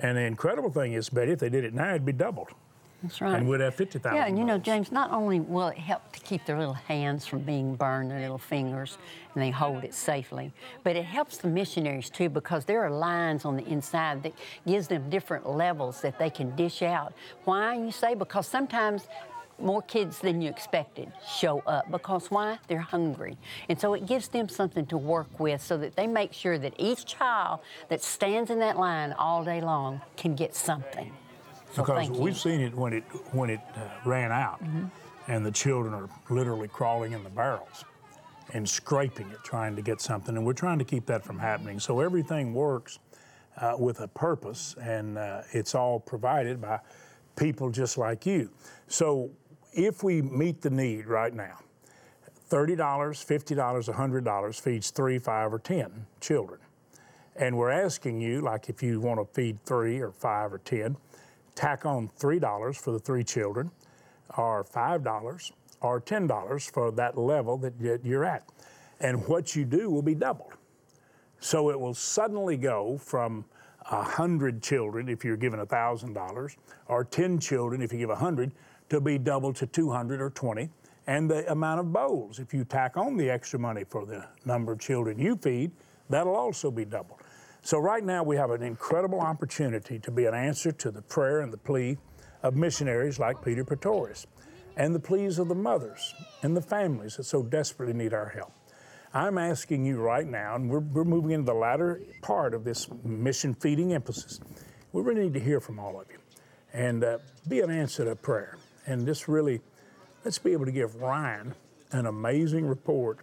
And 0.00 0.18
the 0.18 0.22
incredible 0.22 0.70
thing 0.70 0.94
is, 0.94 1.08
Betty, 1.08 1.32
if 1.32 1.38
they 1.38 1.50
did 1.50 1.62
it 1.62 1.72
now, 1.72 1.90
it'd 1.90 2.04
be 2.04 2.12
doubled. 2.12 2.48
That's 3.02 3.20
right. 3.20 3.36
And 3.36 3.48
we'd 3.48 3.60
have 3.60 3.74
50,000. 3.74 4.14
Yeah, 4.14 4.26
and 4.26 4.38
you 4.38 4.44
know, 4.44 4.58
James, 4.58 4.92
not 4.92 5.10
only 5.10 5.40
will 5.40 5.68
it 5.68 5.78
help 5.78 6.12
to 6.12 6.20
keep 6.20 6.44
their 6.44 6.58
little 6.58 6.74
hands 6.74 7.26
from 7.26 7.40
being 7.40 7.74
burned, 7.74 8.10
their 8.10 8.20
little 8.20 8.38
fingers, 8.38 8.98
and 9.34 9.42
they 9.42 9.50
hold 9.50 9.84
it 9.84 9.94
safely, 9.94 10.52
but 10.84 10.96
it 10.96 11.04
helps 11.04 11.38
the 11.38 11.48
missionaries 11.48 12.10
too 12.10 12.28
because 12.28 12.66
there 12.66 12.84
are 12.84 12.90
lines 12.90 13.44
on 13.44 13.56
the 13.56 13.66
inside 13.66 14.22
that 14.24 14.34
gives 14.66 14.88
them 14.88 15.08
different 15.08 15.48
levels 15.48 16.02
that 16.02 16.18
they 16.18 16.28
can 16.28 16.54
dish 16.56 16.82
out. 16.82 17.14
Why, 17.44 17.74
you 17.76 17.90
say? 17.90 18.14
Because 18.14 18.46
sometimes 18.46 19.06
more 19.58 19.82
kids 19.82 20.18
than 20.18 20.40
you 20.40 20.48
expected 20.48 21.12
show 21.26 21.60
up 21.60 21.90
because 21.90 22.30
why? 22.30 22.58
They're 22.66 22.80
hungry. 22.80 23.36
And 23.68 23.78
so 23.78 23.94
it 23.94 24.06
gives 24.06 24.28
them 24.28 24.48
something 24.48 24.86
to 24.86 24.96
work 24.96 25.38
with 25.38 25.60
so 25.62 25.76
that 25.78 25.96
they 25.96 26.06
make 26.06 26.32
sure 26.32 26.58
that 26.58 26.74
each 26.78 27.04
child 27.06 27.60
that 27.88 28.02
stands 28.02 28.50
in 28.50 28.58
that 28.60 28.78
line 28.78 29.12
all 29.12 29.44
day 29.44 29.60
long 29.60 30.00
can 30.16 30.34
get 30.34 30.54
something. 30.54 31.12
So 31.72 31.82
because 31.82 32.10
we've 32.10 32.36
seen 32.38 32.60
it 32.60 32.74
when 32.74 32.92
it 32.92 33.04
when 33.32 33.50
it 33.50 33.60
uh, 33.76 33.80
ran 34.04 34.32
out, 34.32 34.62
Mm-hmm. 34.62 34.86
and 35.28 35.46
the 35.46 35.50
children 35.52 35.94
are 35.94 36.08
literally 36.28 36.68
crawling 36.68 37.12
in 37.12 37.22
the 37.22 37.30
barrels 37.30 37.84
and 38.52 38.68
scraping 38.68 39.28
it, 39.30 39.38
trying 39.44 39.76
to 39.76 39.82
get 39.82 40.00
something. 40.00 40.36
And 40.36 40.44
we're 40.44 40.52
trying 40.54 40.78
to 40.80 40.84
keep 40.84 41.06
that 41.06 41.24
from 41.24 41.38
happening. 41.38 41.78
So 41.78 42.00
everything 42.00 42.52
works 42.52 42.98
uh, 43.58 43.76
with 43.78 44.00
a 44.00 44.08
purpose, 44.08 44.74
and 44.80 45.16
uh, 45.18 45.42
it's 45.52 45.74
all 45.76 46.00
provided 46.00 46.60
by 46.60 46.80
people 47.36 47.70
just 47.70 47.96
like 47.96 48.26
you. 48.26 48.50
So 48.88 49.30
if 49.72 50.02
we 50.02 50.20
meet 50.20 50.62
the 50.62 50.70
need 50.70 51.06
right 51.06 51.32
now, 51.32 51.58
$30, 52.50 52.76
$50, 52.76 53.94
$100 53.94 54.60
feeds 54.60 54.90
three, 54.90 55.20
five, 55.20 55.54
or 55.54 55.60
10 55.60 56.06
children. 56.20 56.58
And 57.36 57.56
we're 57.56 57.70
asking 57.70 58.20
you, 58.20 58.40
like 58.40 58.68
if 58.68 58.82
you 58.82 58.98
want 59.00 59.20
to 59.20 59.32
feed 59.32 59.64
three 59.64 60.00
or 60.00 60.10
five 60.10 60.52
or 60.52 60.58
10, 60.58 60.96
tack 61.60 61.84
on 61.84 62.08
$3 62.18 62.76
for 62.76 62.90
the 62.90 62.98
three 62.98 63.22
children, 63.22 63.70
or 64.38 64.64
$5 64.64 65.52
or 65.82 66.00
$10 66.00 66.70
for 66.70 66.90
that 66.92 67.18
level 67.18 67.58
that 67.58 67.74
you're 68.02 68.24
at. 68.24 68.48
And 69.00 69.26
what 69.28 69.54
you 69.54 69.66
do 69.66 69.90
will 69.90 70.02
be 70.02 70.14
doubled. 70.14 70.54
So 71.38 71.70
it 71.70 71.78
will 71.78 71.94
suddenly 71.94 72.56
go 72.56 72.96
from 72.98 73.44
100 73.88 74.62
children 74.62 75.08
if 75.08 75.22
you're 75.22 75.36
given 75.36 75.60
$1,000, 75.60 76.56
or 76.86 77.04
10 77.04 77.38
children 77.38 77.82
if 77.82 77.92
you 77.92 77.98
give 77.98 78.08
100, 78.08 78.52
to 78.88 79.00
be 79.00 79.18
doubled 79.18 79.56
to 79.56 79.66
200 79.66 80.20
or 80.20 80.30
20. 80.30 80.70
And 81.06 81.30
the 81.30 81.50
amount 81.50 81.80
of 81.80 81.92
bowls, 81.92 82.38
if 82.38 82.54
you 82.54 82.64
tack 82.64 82.96
on 82.96 83.16
the 83.16 83.28
extra 83.28 83.58
money 83.58 83.84
for 83.84 84.06
the 84.06 84.26
number 84.46 84.72
of 84.72 84.80
children 84.80 85.18
you 85.18 85.36
feed, 85.36 85.72
that'll 86.08 86.36
also 86.36 86.70
be 86.70 86.84
doubled. 86.84 87.20
So 87.62 87.78
right 87.78 88.02
now 88.02 88.22
we 88.22 88.36
have 88.36 88.50
an 88.50 88.62
incredible 88.62 89.20
opportunity 89.20 89.98
to 89.98 90.10
be 90.10 90.24
an 90.24 90.34
answer 90.34 90.72
to 90.72 90.90
the 90.90 91.02
prayer 91.02 91.40
and 91.40 91.52
the 91.52 91.58
plea 91.58 91.98
of 92.42 92.56
missionaries 92.56 93.18
like 93.18 93.44
Peter 93.44 93.64
Pretorius 93.64 94.26
and 94.76 94.94
the 94.94 95.00
pleas 95.00 95.38
of 95.38 95.48
the 95.48 95.54
mothers 95.54 96.14
and 96.42 96.56
the 96.56 96.62
families 96.62 97.16
that 97.16 97.24
so 97.24 97.42
desperately 97.42 97.94
need 97.94 98.14
our 98.14 98.28
help. 98.28 98.52
I'm 99.12 99.36
asking 99.38 99.84
you 99.84 100.00
right 100.00 100.26
now, 100.26 100.54
and 100.54 100.70
we're, 100.70 100.78
we're 100.78 101.04
moving 101.04 101.32
into 101.32 101.46
the 101.46 101.58
latter 101.58 102.00
part 102.22 102.54
of 102.54 102.64
this 102.64 102.88
mission 103.04 103.54
feeding 103.54 103.92
emphasis. 103.92 104.40
We 104.92 105.02
really 105.02 105.24
need 105.24 105.34
to 105.34 105.40
hear 105.40 105.60
from 105.60 105.78
all 105.78 106.00
of 106.00 106.06
you 106.10 106.18
and 106.72 107.04
uh, 107.04 107.18
be 107.48 107.60
an 107.60 107.70
answer 107.70 108.04
to 108.04 108.16
prayer. 108.16 108.56
And 108.86 109.04
just 109.04 109.28
really, 109.28 109.60
let's 110.24 110.38
be 110.38 110.52
able 110.52 110.64
to 110.64 110.72
give 110.72 110.94
Ryan 110.96 111.54
an 111.92 112.06
amazing 112.06 112.66
report 112.66 113.18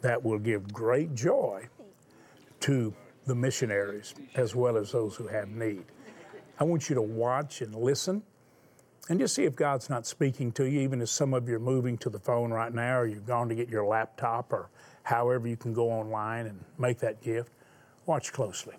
that 0.00 0.24
will 0.24 0.38
give 0.38 0.72
great 0.72 1.14
joy 1.14 1.66
to 2.60 2.94
the 3.28 3.34
missionaries 3.34 4.14
as 4.34 4.54
well 4.56 4.76
as 4.76 4.90
those 4.90 5.14
who 5.14 5.28
have 5.28 5.48
need. 5.48 5.84
I 6.58 6.64
want 6.64 6.88
you 6.88 6.94
to 6.96 7.02
watch 7.02 7.60
and 7.62 7.74
listen 7.74 8.22
and 9.08 9.20
just 9.20 9.34
see 9.34 9.44
if 9.44 9.54
God's 9.54 9.88
not 9.88 10.06
speaking 10.06 10.50
to 10.52 10.64
you, 10.64 10.80
even 10.80 11.00
as 11.00 11.10
some 11.10 11.32
of 11.32 11.48
you 11.48 11.56
are 11.56 11.60
moving 11.60 11.96
to 11.98 12.10
the 12.10 12.18
phone 12.18 12.50
right 12.50 12.74
now 12.74 12.98
or 12.98 13.06
you've 13.06 13.26
gone 13.26 13.48
to 13.48 13.54
get 13.54 13.68
your 13.68 13.86
laptop 13.86 14.52
or 14.52 14.70
however 15.02 15.46
you 15.46 15.56
can 15.56 15.72
go 15.72 15.90
online 15.90 16.46
and 16.46 16.62
make 16.78 16.98
that 16.98 17.22
gift. 17.22 17.52
Watch 18.06 18.32
closely. 18.32 18.74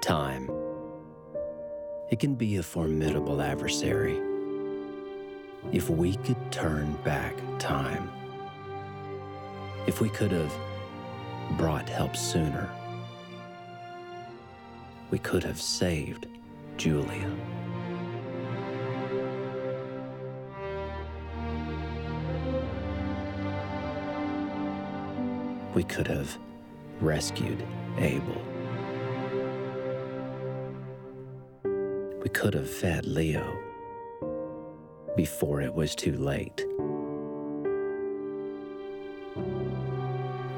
Time. 0.00 0.50
It 2.10 2.18
can 2.18 2.34
be 2.34 2.56
a 2.56 2.62
formidable 2.62 3.40
adversary. 3.40 4.20
If 5.70 5.88
we 5.88 6.16
could 6.16 6.50
turn 6.50 6.94
back 7.04 7.34
time, 7.58 8.10
if 9.86 10.00
we 10.00 10.08
could 10.08 10.30
have 10.30 10.52
brought 11.58 11.88
help 11.88 12.16
sooner, 12.16 12.70
we 15.10 15.18
could 15.18 15.42
have 15.42 15.60
saved 15.60 16.26
Julia. 16.76 17.30
We 25.74 25.84
could 25.84 26.06
have 26.06 26.38
rescued 27.00 27.64
Abel. 27.98 28.40
We 32.22 32.28
could 32.28 32.54
have 32.54 32.70
fed 32.70 33.04
Leo 33.06 33.58
before 35.16 35.60
it 35.60 35.74
was 35.74 35.94
too 35.94 36.16
late. 36.16 36.64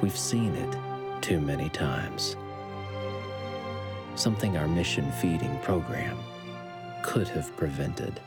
We've 0.04 0.14
seen 0.14 0.54
it 0.54 1.22
too 1.22 1.40
many 1.40 1.70
times. 1.70 2.36
Something 4.16 4.58
our 4.58 4.68
mission 4.68 5.10
feeding 5.12 5.58
program 5.60 6.18
could 7.02 7.26
have 7.28 7.56
prevented. 7.56 8.20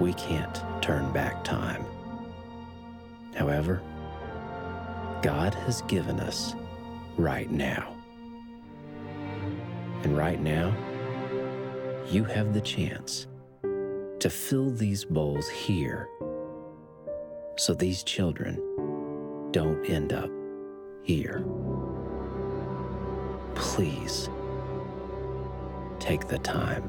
We 0.00 0.12
can't 0.12 0.62
turn 0.82 1.10
back 1.14 1.42
time. 1.44 1.82
However, 3.34 3.80
God 5.22 5.54
has 5.54 5.80
given 5.88 6.20
us 6.20 6.54
right 7.16 7.50
now. 7.50 7.96
And 10.02 10.14
right 10.14 10.42
now, 10.42 10.76
you 12.10 12.24
have 12.24 12.52
the 12.52 12.60
chance 12.60 13.28
to 14.24 14.30
fill 14.30 14.70
these 14.70 15.04
bowls 15.04 15.50
here 15.50 16.08
so 17.58 17.74
these 17.74 18.02
children 18.02 18.54
don't 19.50 19.84
end 19.84 20.14
up 20.14 20.30
here. 21.02 21.44
Please 23.54 24.30
take 25.98 26.26
the 26.26 26.38
time. 26.38 26.88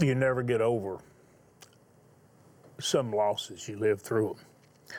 You 0.00 0.16
never 0.16 0.42
get 0.42 0.60
over 0.60 0.98
some 2.80 3.12
losses, 3.12 3.68
you 3.68 3.78
live 3.78 4.02
through 4.02 4.34
them. 4.34 4.96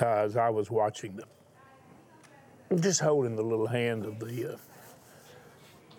Uh, 0.00 0.24
as 0.24 0.38
I 0.38 0.48
was 0.48 0.70
watching 0.70 1.16
them, 1.16 1.28
just 2.80 3.00
holding 3.00 3.36
the 3.36 3.42
little 3.42 3.66
hand 3.66 4.06
of 4.06 4.18
the 4.20 4.54
uh, 4.54 4.56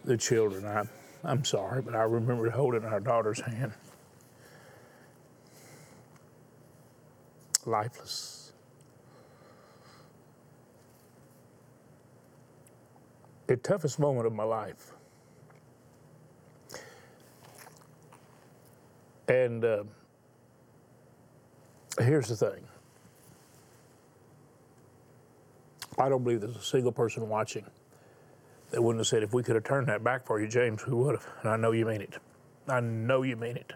the 0.03 0.17
children, 0.17 0.65
I, 0.65 0.85
I'm 1.23 1.43
sorry, 1.43 1.81
but 1.81 1.95
I 1.95 2.03
remember 2.03 2.49
holding 2.49 2.85
our 2.85 2.99
daughter's 2.99 3.41
hand. 3.41 3.73
Lifeless. 7.65 8.53
The 13.47 13.57
toughest 13.57 13.99
moment 13.99 14.27
of 14.27 14.33
my 14.33 14.43
life. 14.43 14.93
And 19.27 19.63
uh, 19.63 19.83
here's 21.99 22.27
the 22.27 22.35
thing 22.35 22.63
I 25.99 26.09
don't 26.09 26.23
believe 26.23 26.41
there's 26.41 26.55
a 26.55 26.61
single 26.61 26.91
person 26.91 27.27
watching 27.27 27.65
that 28.71 28.81
wouldn't 28.81 28.99
have 28.99 29.07
said, 29.07 29.23
if 29.23 29.33
we 29.33 29.43
could 29.43 29.55
have 29.55 29.63
turned 29.63 29.87
that 29.87 30.03
back 30.03 30.25
for 30.25 30.39
you, 30.39 30.47
James, 30.47 30.85
we 30.85 30.93
would 30.93 31.15
have. 31.15 31.27
And 31.41 31.49
I 31.49 31.57
know 31.57 31.71
you 31.71 31.85
mean 31.85 32.01
it. 32.01 32.15
I 32.67 32.79
know 32.79 33.23
you 33.23 33.35
mean 33.35 33.57
it. 33.57 33.73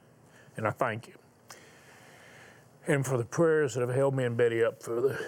And 0.56 0.67
I 0.67 0.71
thank 0.71 1.08
you. 1.08 1.13
And 2.86 3.06
for 3.06 3.17
the 3.17 3.25
prayers 3.25 3.73
that 3.73 3.82
have 3.82 3.95
held 3.95 4.13
me 4.13 4.25
and 4.25 4.38
Betty 4.38 4.63
up 4.63 4.84
for 4.84 5.01
the 5.01 5.19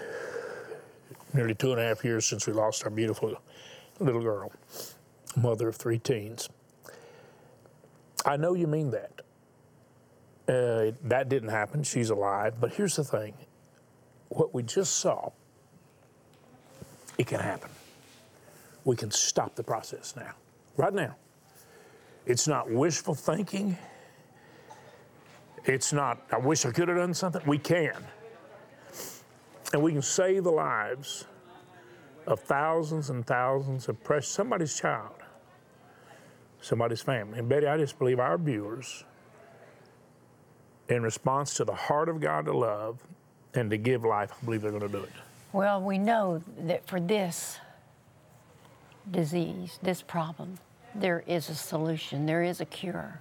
nearly 1.34 1.56
two 1.56 1.72
and 1.72 1.80
a 1.80 1.84
half 1.84 2.04
years 2.04 2.26
since 2.26 2.46
we 2.48 2.54
lost 2.54 2.84
our 2.84 2.90
beautiful 2.90 3.36
little 4.00 4.22
girl, 4.22 4.52
mother 5.36 5.68
of 5.68 5.76
three 5.76 6.00
teens. 6.00 6.50
I 8.26 8.38
know 8.38 8.54
you 8.54 8.68
mean 8.68 8.92
that. 8.92 9.22
Uh, 10.48 10.92
that 11.04 11.28
didn't 11.30 11.50
happen. 11.50 11.84
She's 11.84 12.10
alive. 12.10 12.56
But 12.60 12.74
here's 12.74 12.96
the 12.96 13.04
thing 13.04 13.34
what 14.30 14.54
we 14.54 14.64
just 14.64 14.98
saw, 14.98 15.32
it 17.18 17.28
can 17.28 17.40
happen. 17.40 17.70
We 18.86 18.96
can 18.96 19.12
stop 19.12 19.56
the 19.56 19.64
process 19.64 20.16
now, 20.16 20.34
right 20.78 20.94
now. 20.94 21.16
It's 22.26 22.48
not 22.48 22.72
wishful 22.72 23.14
thinking. 23.14 23.78
It's 25.66 25.92
not, 25.92 26.22
I 26.32 26.38
wish 26.38 26.66
I 26.66 26.72
could 26.72 26.88
have 26.88 26.98
done 26.98 27.14
something. 27.14 27.42
We 27.46 27.58
can. 27.58 27.96
And 29.74 29.82
we 29.82 29.92
can 29.92 30.02
save 30.02 30.44
the 30.44 30.52
lives 30.52 31.26
of 32.28 32.40
thousands 32.40 33.10
and 33.10 33.26
thousands 33.26 33.90
of 33.90 34.02
precious, 34.04 34.30
somebody's 34.30 34.80
child, 34.80 35.16
somebody's 36.62 37.02
family. 37.02 37.40
And 37.40 37.50
Betty, 37.50 37.68
I 37.68 37.78
just 37.78 37.98
believe 38.00 38.20
our 38.20 38.38
viewers 38.38 39.04
in 40.90 41.02
response 41.02 41.56
to 41.56 41.66
the 41.66 41.74
heart 41.74 42.10
of 42.10 42.20
God 42.20 42.46
to 42.46 42.56
love 42.56 43.00
and 43.56 43.70
to 43.72 43.78
give 43.78 44.04
life, 44.04 44.32
I 44.40 44.46
believe 44.46 44.62
they're 44.62 44.72
going 44.72 44.84
to 44.84 44.90
do 44.90 45.04
it. 45.04 45.12
Well, 45.54 45.82
we 45.82 45.98
know 45.98 46.44
that 46.60 46.86
for 46.88 47.00
this 47.00 47.60
disease, 49.10 49.80
this 49.82 50.02
problem, 50.02 50.58
there 50.94 51.24
is 51.28 51.50
a 51.50 51.56
solution, 51.56 52.26
there 52.26 52.44
is 52.44 52.62
a 52.62 52.66
cure. 52.66 53.20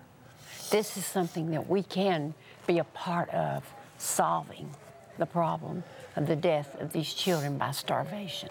This 0.71 0.97
is 0.97 1.05
something 1.05 1.51
that 1.51 1.69
we 1.69 1.83
can 1.83 2.35
be 2.67 2.79
a 2.79 2.85
part 2.85 3.29
of 3.31 3.65
solving 3.99 4.71
the 5.19 5.27
problem 5.27 5.85
of 6.17 6.27
the 6.27 6.37
death 6.37 6.81
of 6.81 6.93
these 6.93 7.13
children 7.13 7.59
by 7.59 7.71
starvation. 7.73 8.51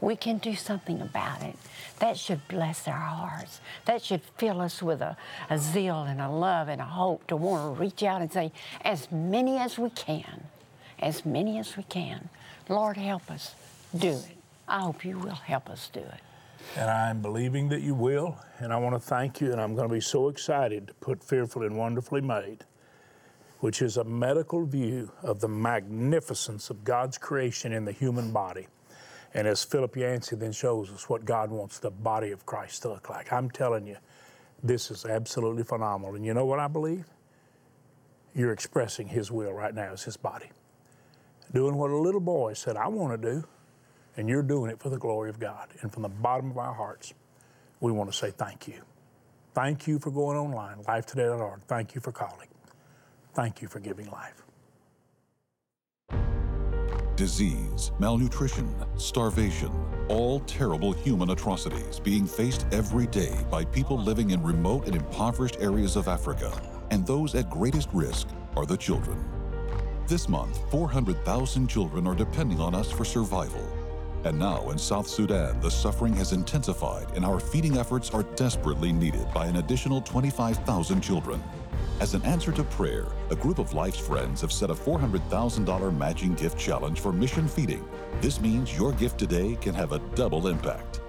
We 0.00 0.16
can 0.16 0.38
do 0.38 0.56
something 0.56 1.00
about 1.00 1.42
it. 1.42 1.56
That 2.00 2.18
should 2.18 2.40
bless 2.48 2.88
our 2.88 2.94
hearts. 2.94 3.60
That 3.84 4.02
should 4.02 4.22
fill 4.36 4.60
us 4.60 4.82
with 4.82 5.00
a, 5.00 5.16
a 5.48 5.58
zeal 5.58 6.02
and 6.02 6.20
a 6.20 6.28
love 6.28 6.68
and 6.68 6.80
a 6.80 6.84
hope 6.84 7.26
to 7.28 7.36
want 7.36 7.76
to 7.76 7.80
reach 7.80 8.02
out 8.02 8.20
and 8.20 8.32
say, 8.32 8.50
as 8.80 9.10
many 9.12 9.58
as 9.58 9.78
we 9.78 9.90
can, 9.90 10.44
as 10.98 11.24
many 11.24 11.58
as 11.58 11.76
we 11.76 11.84
can, 11.84 12.28
Lord, 12.68 12.96
help 12.96 13.30
us 13.30 13.54
do 13.96 14.10
it. 14.10 14.36
I 14.66 14.80
hope 14.80 15.04
you 15.04 15.18
will 15.18 15.34
help 15.34 15.70
us 15.70 15.88
do 15.92 16.00
it. 16.00 16.20
And 16.76 16.90
I'm 16.90 17.20
believing 17.20 17.68
that 17.68 17.82
you 17.82 17.94
will. 17.94 18.38
And 18.58 18.72
I 18.72 18.76
want 18.76 18.94
to 18.94 19.00
thank 19.00 19.40
you. 19.40 19.52
And 19.52 19.60
I'm 19.60 19.74
going 19.74 19.88
to 19.88 19.92
be 19.92 20.00
so 20.00 20.28
excited 20.28 20.86
to 20.88 20.94
put 20.94 21.22
Fearfully 21.22 21.66
and 21.66 21.76
Wonderfully 21.76 22.20
Made, 22.20 22.64
which 23.60 23.82
is 23.82 23.96
a 23.96 24.04
medical 24.04 24.64
view 24.64 25.10
of 25.22 25.40
the 25.40 25.48
magnificence 25.48 26.70
of 26.70 26.84
God's 26.84 27.18
creation 27.18 27.72
in 27.72 27.84
the 27.84 27.92
human 27.92 28.32
body. 28.32 28.68
And 29.34 29.46
as 29.46 29.64
Philip 29.64 29.96
Yancey 29.96 30.36
then 30.36 30.52
shows 30.52 30.90
us 30.90 31.08
what 31.08 31.24
God 31.24 31.50
wants 31.50 31.78
the 31.78 31.90
body 31.90 32.32
of 32.32 32.44
Christ 32.44 32.82
to 32.82 32.90
look 32.90 33.08
like. 33.08 33.32
I'm 33.32 33.50
telling 33.50 33.86
you, 33.86 33.96
this 34.62 34.90
is 34.90 35.04
absolutely 35.04 35.64
phenomenal. 35.64 36.14
And 36.14 36.24
you 36.24 36.34
know 36.34 36.44
what 36.44 36.58
I 36.58 36.68
believe? 36.68 37.06
You're 38.34 38.52
expressing 38.52 39.08
His 39.08 39.30
will 39.30 39.52
right 39.52 39.74
now 39.74 39.92
as 39.92 40.02
His 40.02 40.16
body. 40.16 40.50
Doing 41.52 41.76
what 41.76 41.90
a 41.90 41.96
little 41.96 42.20
boy 42.20 42.54
said, 42.54 42.76
I 42.76 42.88
want 42.88 43.20
to 43.20 43.30
do. 43.30 43.44
And 44.16 44.28
you're 44.28 44.42
doing 44.42 44.70
it 44.70 44.78
for 44.78 44.90
the 44.90 44.98
glory 44.98 45.30
of 45.30 45.40
God. 45.40 45.68
And 45.80 45.92
from 45.92 46.02
the 46.02 46.08
bottom 46.08 46.50
of 46.50 46.58
our 46.58 46.74
hearts, 46.74 47.14
we 47.80 47.92
want 47.92 48.10
to 48.10 48.16
say 48.16 48.30
thank 48.30 48.68
you. 48.68 48.82
Thank 49.54 49.86
you 49.86 49.98
for 49.98 50.10
going 50.10 50.36
online, 50.36 50.78
lifetoday.org. 50.84 51.62
Thank 51.62 51.94
you 51.94 52.00
for 52.00 52.12
calling. 52.12 52.48
Thank 53.34 53.62
you 53.62 53.68
for 53.68 53.80
giving 53.80 54.10
life 54.10 54.42
disease, 57.22 57.92
malnutrition, 58.00 58.74
starvation, 58.98 59.70
all 60.08 60.40
terrible 60.40 60.92
human 60.92 61.30
atrocities 61.30 62.00
being 62.00 62.26
faced 62.26 62.66
every 62.72 63.06
day 63.06 63.32
by 63.48 63.64
people 63.64 63.96
living 63.96 64.30
in 64.30 64.42
remote 64.42 64.86
and 64.86 64.96
impoverished 64.96 65.56
areas 65.60 65.94
of 65.94 66.08
Africa. 66.08 66.50
And 66.90 67.06
those 67.06 67.36
at 67.36 67.48
greatest 67.48 67.88
risk 67.92 68.26
are 68.56 68.66
the 68.66 68.76
children. 68.76 69.24
This 70.08 70.28
month, 70.28 70.68
400,000 70.72 71.68
children 71.68 72.08
are 72.08 72.14
depending 72.16 72.60
on 72.60 72.74
us 72.74 72.90
for 72.90 73.04
survival. 73.04 73.81
And 74.24 74.38
now 74.38 74.70
in 74.70 74.78
South 74.78 75.08
Sudan, 75.08 75.60
the 75.60 75.70
suffering 75.70 76.14
has 76.14 76.32
intensified 76.32 77.08
and 77.16 77.24
our 77.24 77.40
feeding 77.40 77.76
efforts 77.76 78.10
are 78.10 78.22
desperately 78.22 78.92
needed 78.92 79.26
by 79.34 79.46
an 79.46 79.56
additional 79.56 80.00
25,000 80.00 81.00
children. 81.00 81.42
As 81.98 82.14
an 82.14 82.22
answer 82.22 82.52
to 82.52 82.62
prayer, 82.64 83.06
a 83.30 83.36
group 83.36 83.58
of 83.58 83.74
Life's 83.74 83.98
friends 83.98 84.40
have 84.40 84.52
set 84.52 84.70
a 84.70 84.74
$400,000 84.74 85.96
matching 85.96 86.34
gift 86.34 86.56
challenge 86.56 87.00
for 87.00 87.12
mission 87.12 87.48
feeding. 87.48 87.84
This 88.20 88.40
means 88.40 88.76
your 88.76 88.92
gift 88.92 89.18
today 89.18 89.56
can 89.60 89.74
have 89.74 89.90
a 89.90 89.98
double 90.14 90.46
impact. 90.46 91.00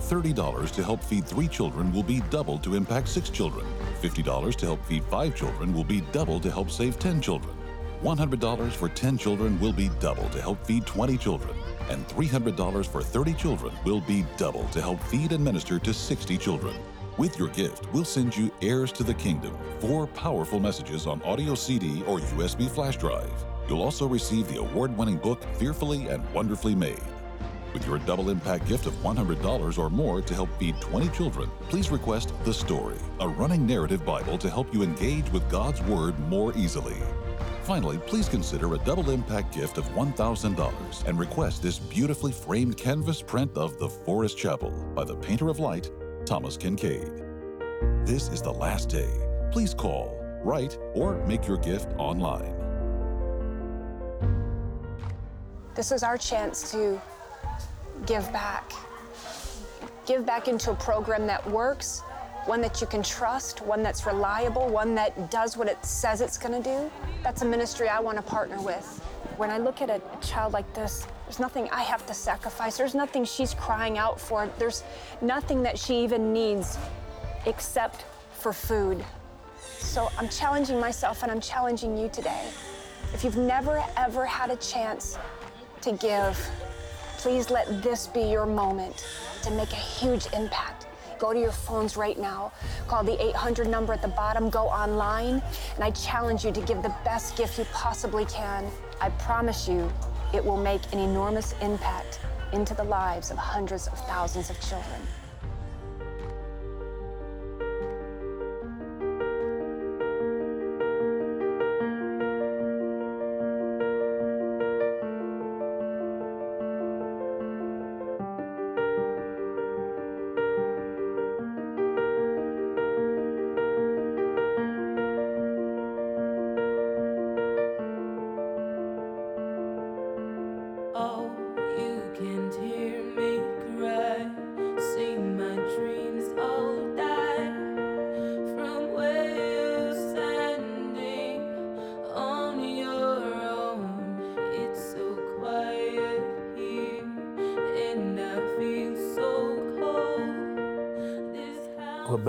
$30 0.00 0.70
to 0.72 0.84
help 0.84 1.02
feed 1.02 1.26
three 1.26 1.48
children 1.48 1.92
will 1.92 2.02
be 2.04 2.20
doubled 2.30 2.62
to 2.64 2.74
impact 2.74 3.08
six 3.08 3.30
children. 3.30 3.66
$50 4.00 4.54
to 4.56 4.66
help 4.66 4.84
feed 4.84 5.04
five 5.04 5.34
children 5.34 5.74
will 5.74 5.84
be 5.84 6.02
doubled 6.12 6.42
to 6.44 6.50
help 6.50 6.70
save 6.70 6.98
10 6.98 7.20
children. 7.20 7.56
$100 8.02 8.72
for 8.72 8.88
10 8.88 9.18
children 9.18 9.60
will 9.60 9.72
be 9.72 9.90
double 10.00 10.28
to 10.30 10.40
help 10.40 10.64
feed 10.64 10.86
20 10.86 11.18
children, 11.18 11.54
and 11.88 12.06
$300 12.08 12.86
for 12.86 13.02
30 13.02 13.34
children 13.34 13.72
will 13.84 14.00
be 14.00 14.24
double 14.36 14.64
to 14.68 14.80
help 14.80 15.02
feed 15.04 15.32
and 15.32 15.42
minister 15.42 15.78
to 15.78 15.94
60 15.94 16.36
children. 16.38 16.76
With 17.16 17.38
your 17.38 17.48
gift, 17.48 17.92
we'll 17.92 18.04
send 18.04 18.36
you 18.36 18.52
Heirs 18.62 18.92
to 18.92 19.02
the 19.02 19.14
Kingdom, 19.14 19.56
four 19.78 20.06
powerful 20.06 20.60
messages 20.60 21.06
on 21.06 21.22
audio 21.22 21.54
CD 21.54 22.02
or 22.06 22.18
USB 22.18 22.68
flash 22.68 22.96
drive. 22.96 23.32
You'll 23.68 23.82
also 23.82 24.06
receive 24.06 24.48
the 24.48 24.58
award 24.58 24.96
winning 24.96 25.18
book 25.18 25.42
Fearfully 25.56 26.08
and 26.08 26.28
Wonderfully 26.32 26.74
Made. 26.74 27.02
With 27.72 27.86
your 27.86 27.98
double 27.98 28.30
impact 28.30 28.66
gift 28.66 28.86
of 28.86 28.94
$100 28.94 29.78
or 29.78 29.90
more 29.90 30.20
to 30.20 30.34
help 30.34 30.48
feed 30.58 30.80
20 30.80 31.08
children, 31.10 31.50
please 31.68 31.90
request 31.90 32.32
The 32.44 32.52
Story, 32.52 32.98
a 33.20 33.28
running 33.28 33.66
narrative 33.66 34.04
Bible 34.04 34.38
to 34.38 34.50
help 34.50 34.72
you 34.74 34.82
engage 34.82 35.30
with 35.30 35.48
God's 35.48 35.80
Word 35.82 36.18
more 36.20 36.52
easily. 36.56 36.96
Finally, 37.70 37.98
please 37.98 38.28
consider 38.28 38.74
a 38.74 38.78
double 38.78 39.10
impact 39.10 39.54
gift 39.54 39.78
of 39.78 39.88
$1,000 39.90 41.04
and 41.06 41.16
request 41.16 41.62
this 41.62 41.78
beautifully 41.78 42.32
framed 42.32 42.76
canvas 42.76 43.22
print 43.22 43.56
of 43.56 43.78
The 43.78 43.88
Forest 43.88 44.36
Chapel 44.36 44.72
by 44.92 45.04
the 45.04 45.14
painter 45.14 45.48
of 45.48 45.60
light, 45.60 45.88
Thomas 46.26 46.56
Kinkade. 46.56 48.04
This 48.04 48.26
is 48.30 48.42
the 48.42 48.50
last 48.52 48.88
day. 48.88 49.08
Please 49.52 49.72
call, 49.72 50.18
write, 50.42 50.76
or 50.94 51.24
make 51.26 51.46
your 51.46 51.58
gift 51.58 51.92
online. 51.96 52.56
This 55.76 55.92
is 55.92 56.02
our 56.02 56.18
chance 56.18 56.72
to 56.72 57.00
give 58.04 58.32
back. 58.32 58.72
Give 60.06 60.26
back 60.26 60.48
into 60.48 60.72
a 60.72 60.74
program 60.74 61.24
that 61.28 61.48
works, 61.48 62.02
one 62.46 62.60
that 62.62 62.80
you 62.80 62.86
can 62.86 63.02
trust, 63.02 63.60
one 63.60 63.82
that's 63.82 64.06
reliable, 64.06 64.68
one 64.68 64.94
that 64.94 65.30
does 65.30 65.56
what 65.56 65.68
it 65.68 65.84
says 65.84 66.20
it's 66.20 66.38
going 66.38 66.62
to 66.62 66.68
do. 66.68 66.90
That's 67.22 67.42
a 67.42 67.44
ministry 67.44 67.88
I 67.88 68.00
want 68.00 68.16
to 68.16 68.22
partner 68.22 68.60
with. 68.60 68.86
When 69.36 69.50
I 69.50 69.58
look 69.58 69.82
at 69.82 69.90
a 69.90 70.00
child 70.20 70.52
like 70.52 70.72
this, 70.74 71.06
there's 71.24 71.38
nothing 71.38 71.68
I 71.70 71.82
have 71.82 72.04
to 72.06 72.14
sacrifice. 72.14 72.76
There's 72.76 72.94
nothing 72.94 73.24
she's 73.24 73.54
crying 73.54 73.98
out 73.98 74.20
for. 74.20 74.48
There's 74.58 74.82
nothing 75.20 75.62
that 75.62 75.78
she 75.78 76.02
even 76.02 76.32
needs 76.32 76.78
except 77.46 78.04
for 78.32 78.52
food. 78.52 79.04
So 79.78 80.10
I'm 80.18 80.28
challenging 80.28 80.80
myself 80.80 81.22
and 81.22 81.30
I'm 81.30 81.40
challenging 81.40 81.96
you 81.96 82.08
today. 82.08 82.48
If 83.14 83.24
you've 83.24 83.36
never 83.36 83.82
ever 83.96 84.24
had 84.24 84.50
a 84.50 84.56
chance 84.56 85.18
to 85.82 85.92
give, 85.92 86.38
please 87.18 87.50
let 87.50 87.82
this 87.82 88.06
be 88.06 88.22
your 88.22 88.46
moment 88.46 89.06
to 89.42 89.50
make 89.50 89.72
a 89.72 89.76
huge 89.76 90.26
impact. 90.32 90.86
Go 91.20 91.34
to 91.34 91.38
your 91.38 91.52
phones 91.52 91.98
right 91.98 92.18
now, 92.18 92.50
call 92.88 93.04
the 93.04 93.22
800 93.22 93.68
number 93.68 93.92
at 93.92 94.00
the 94.00 94.08
bottom, 94.08 94.48
go 94.48 94.62
online, 94.68 95.42
and 95.74 95.84
I 95.84 95.90
challenge 95.90 96.46
you 96.46 96.50
to 96.50 96.62
give 96.62 96.82
the 96.82 96.94
best 97.04 97.36
gift 97.36 97.58
you 97.58 97.66
possibly 97.74 98.24
can. 98.24 98.66
I 99.02 99.10
promise 99.10 99.68
you, 99.68 99.92
it 100.32 100.42
will 100.42 100.56
make 100.56 100.80
an 100.94 100.98
enormous 100.98 101.54
impact 101.60 102.20
into 102.54 102.72
the 102.72 102.84
lives 102.84 103.30
of 103.30 103.36
hundreds 103.36 103.86
of 103.86 103.98
thousands 104.06 104.48
of 104.48 104.58
children. 104.62 105.02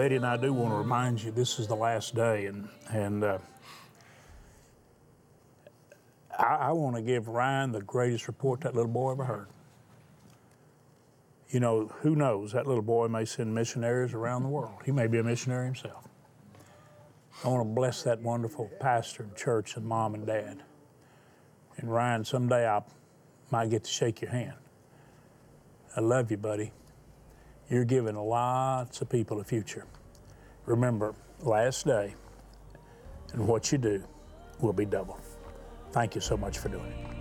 Betty 0.01 0.15
and 0.15 0.25
I 0.25 0.35
do 0.35 0.51
want 0.51 0.71
to 0.71 0.77
remind 0.77 1.21
you 1.21 1.29
this 1.29 1.59
is 1.59 1.67
the 1.67 1.75
last 1.75 2.15
day, 2.15 2.47
and 2.47 2.67
and 2.89 3.23
uh, 3.23 3.37
I, 6.35 6.55
I 6.55 6.71
want 6.71 6.95
to 6.95 7.03
give 7.03 7.27
Ryan 7.27 7.71
the 7.71 7.83
greatest 7.83 8.25
report 8.25 8.61
that 8.61 8.73
little 8.73 8.91
boy 8.91 9.11
ever 9.11 9.25
heard. 9.25 9.47
You 11.51 11.59
know, 11.59 11.91
who 11.99 12.15
knows? 12.15 12.51
That 12.53 12.65
little 12.65 12.81
boy 12.81 13.09
may 13.09 13.25
send 13.25 13.53
missionaries 13.53 14.15
around 14.15 14.41
the 14.41 14.49
world. 14.49 14.81
He 14.85 14.91
may 14.91 15.05
be 15.05 15.19
a 15.19 15.23
missionary 15.23 15.65
himself. 15.65 16.07
I 17.43 17.49
want 17.49 17.69
to 17.69 17.71
bless 17.71 18.01
that 18.01 18.19
wonderful 18.21 18.71
pastor 18.79 19.21
and 19.21 19.35
church 19.35 19.77
and 19.77 19.85
mom 19.85 20.15
and 20.15 20.25
dad. 20.25 20.63
And 21.77 21.93
Ryan, 21.93 22.25
someday 22.25 22.67
I 22.67 22.81
might 23.51 23.69
get 23.69 23.83
to 23.83 23.91
shake 23.91 24.19
your 24.19 24.31
hand. 24.31 24.55
I 25.95 25.99
love 25.99 26.31
you, 26.31 26.37
buddy. 26.37 26.71
You're 27.71 27.85
giving 27.85 28.17
lots 28.17 28.99
of 28.99 29.07
people 29.07 29.39
a 29.39 29.45
future. 29.45 29.85
Remember, 30.65 31.15
last 31.39 31.85
day, 31.85 32.13
and 33.31 33.47
what 33.47 33.71
you 33.71 33.77
do 33.77 34.03
will 34.59 34.73
be 34.73 34.83
double. 34.83 35.17
Thank 35.93 36.13
you 36.13 36.19
so 36.19 36.35
much 36.35 36.57
for 36.57 36.67
doing 36.67 36.91
it. 36.91 37.20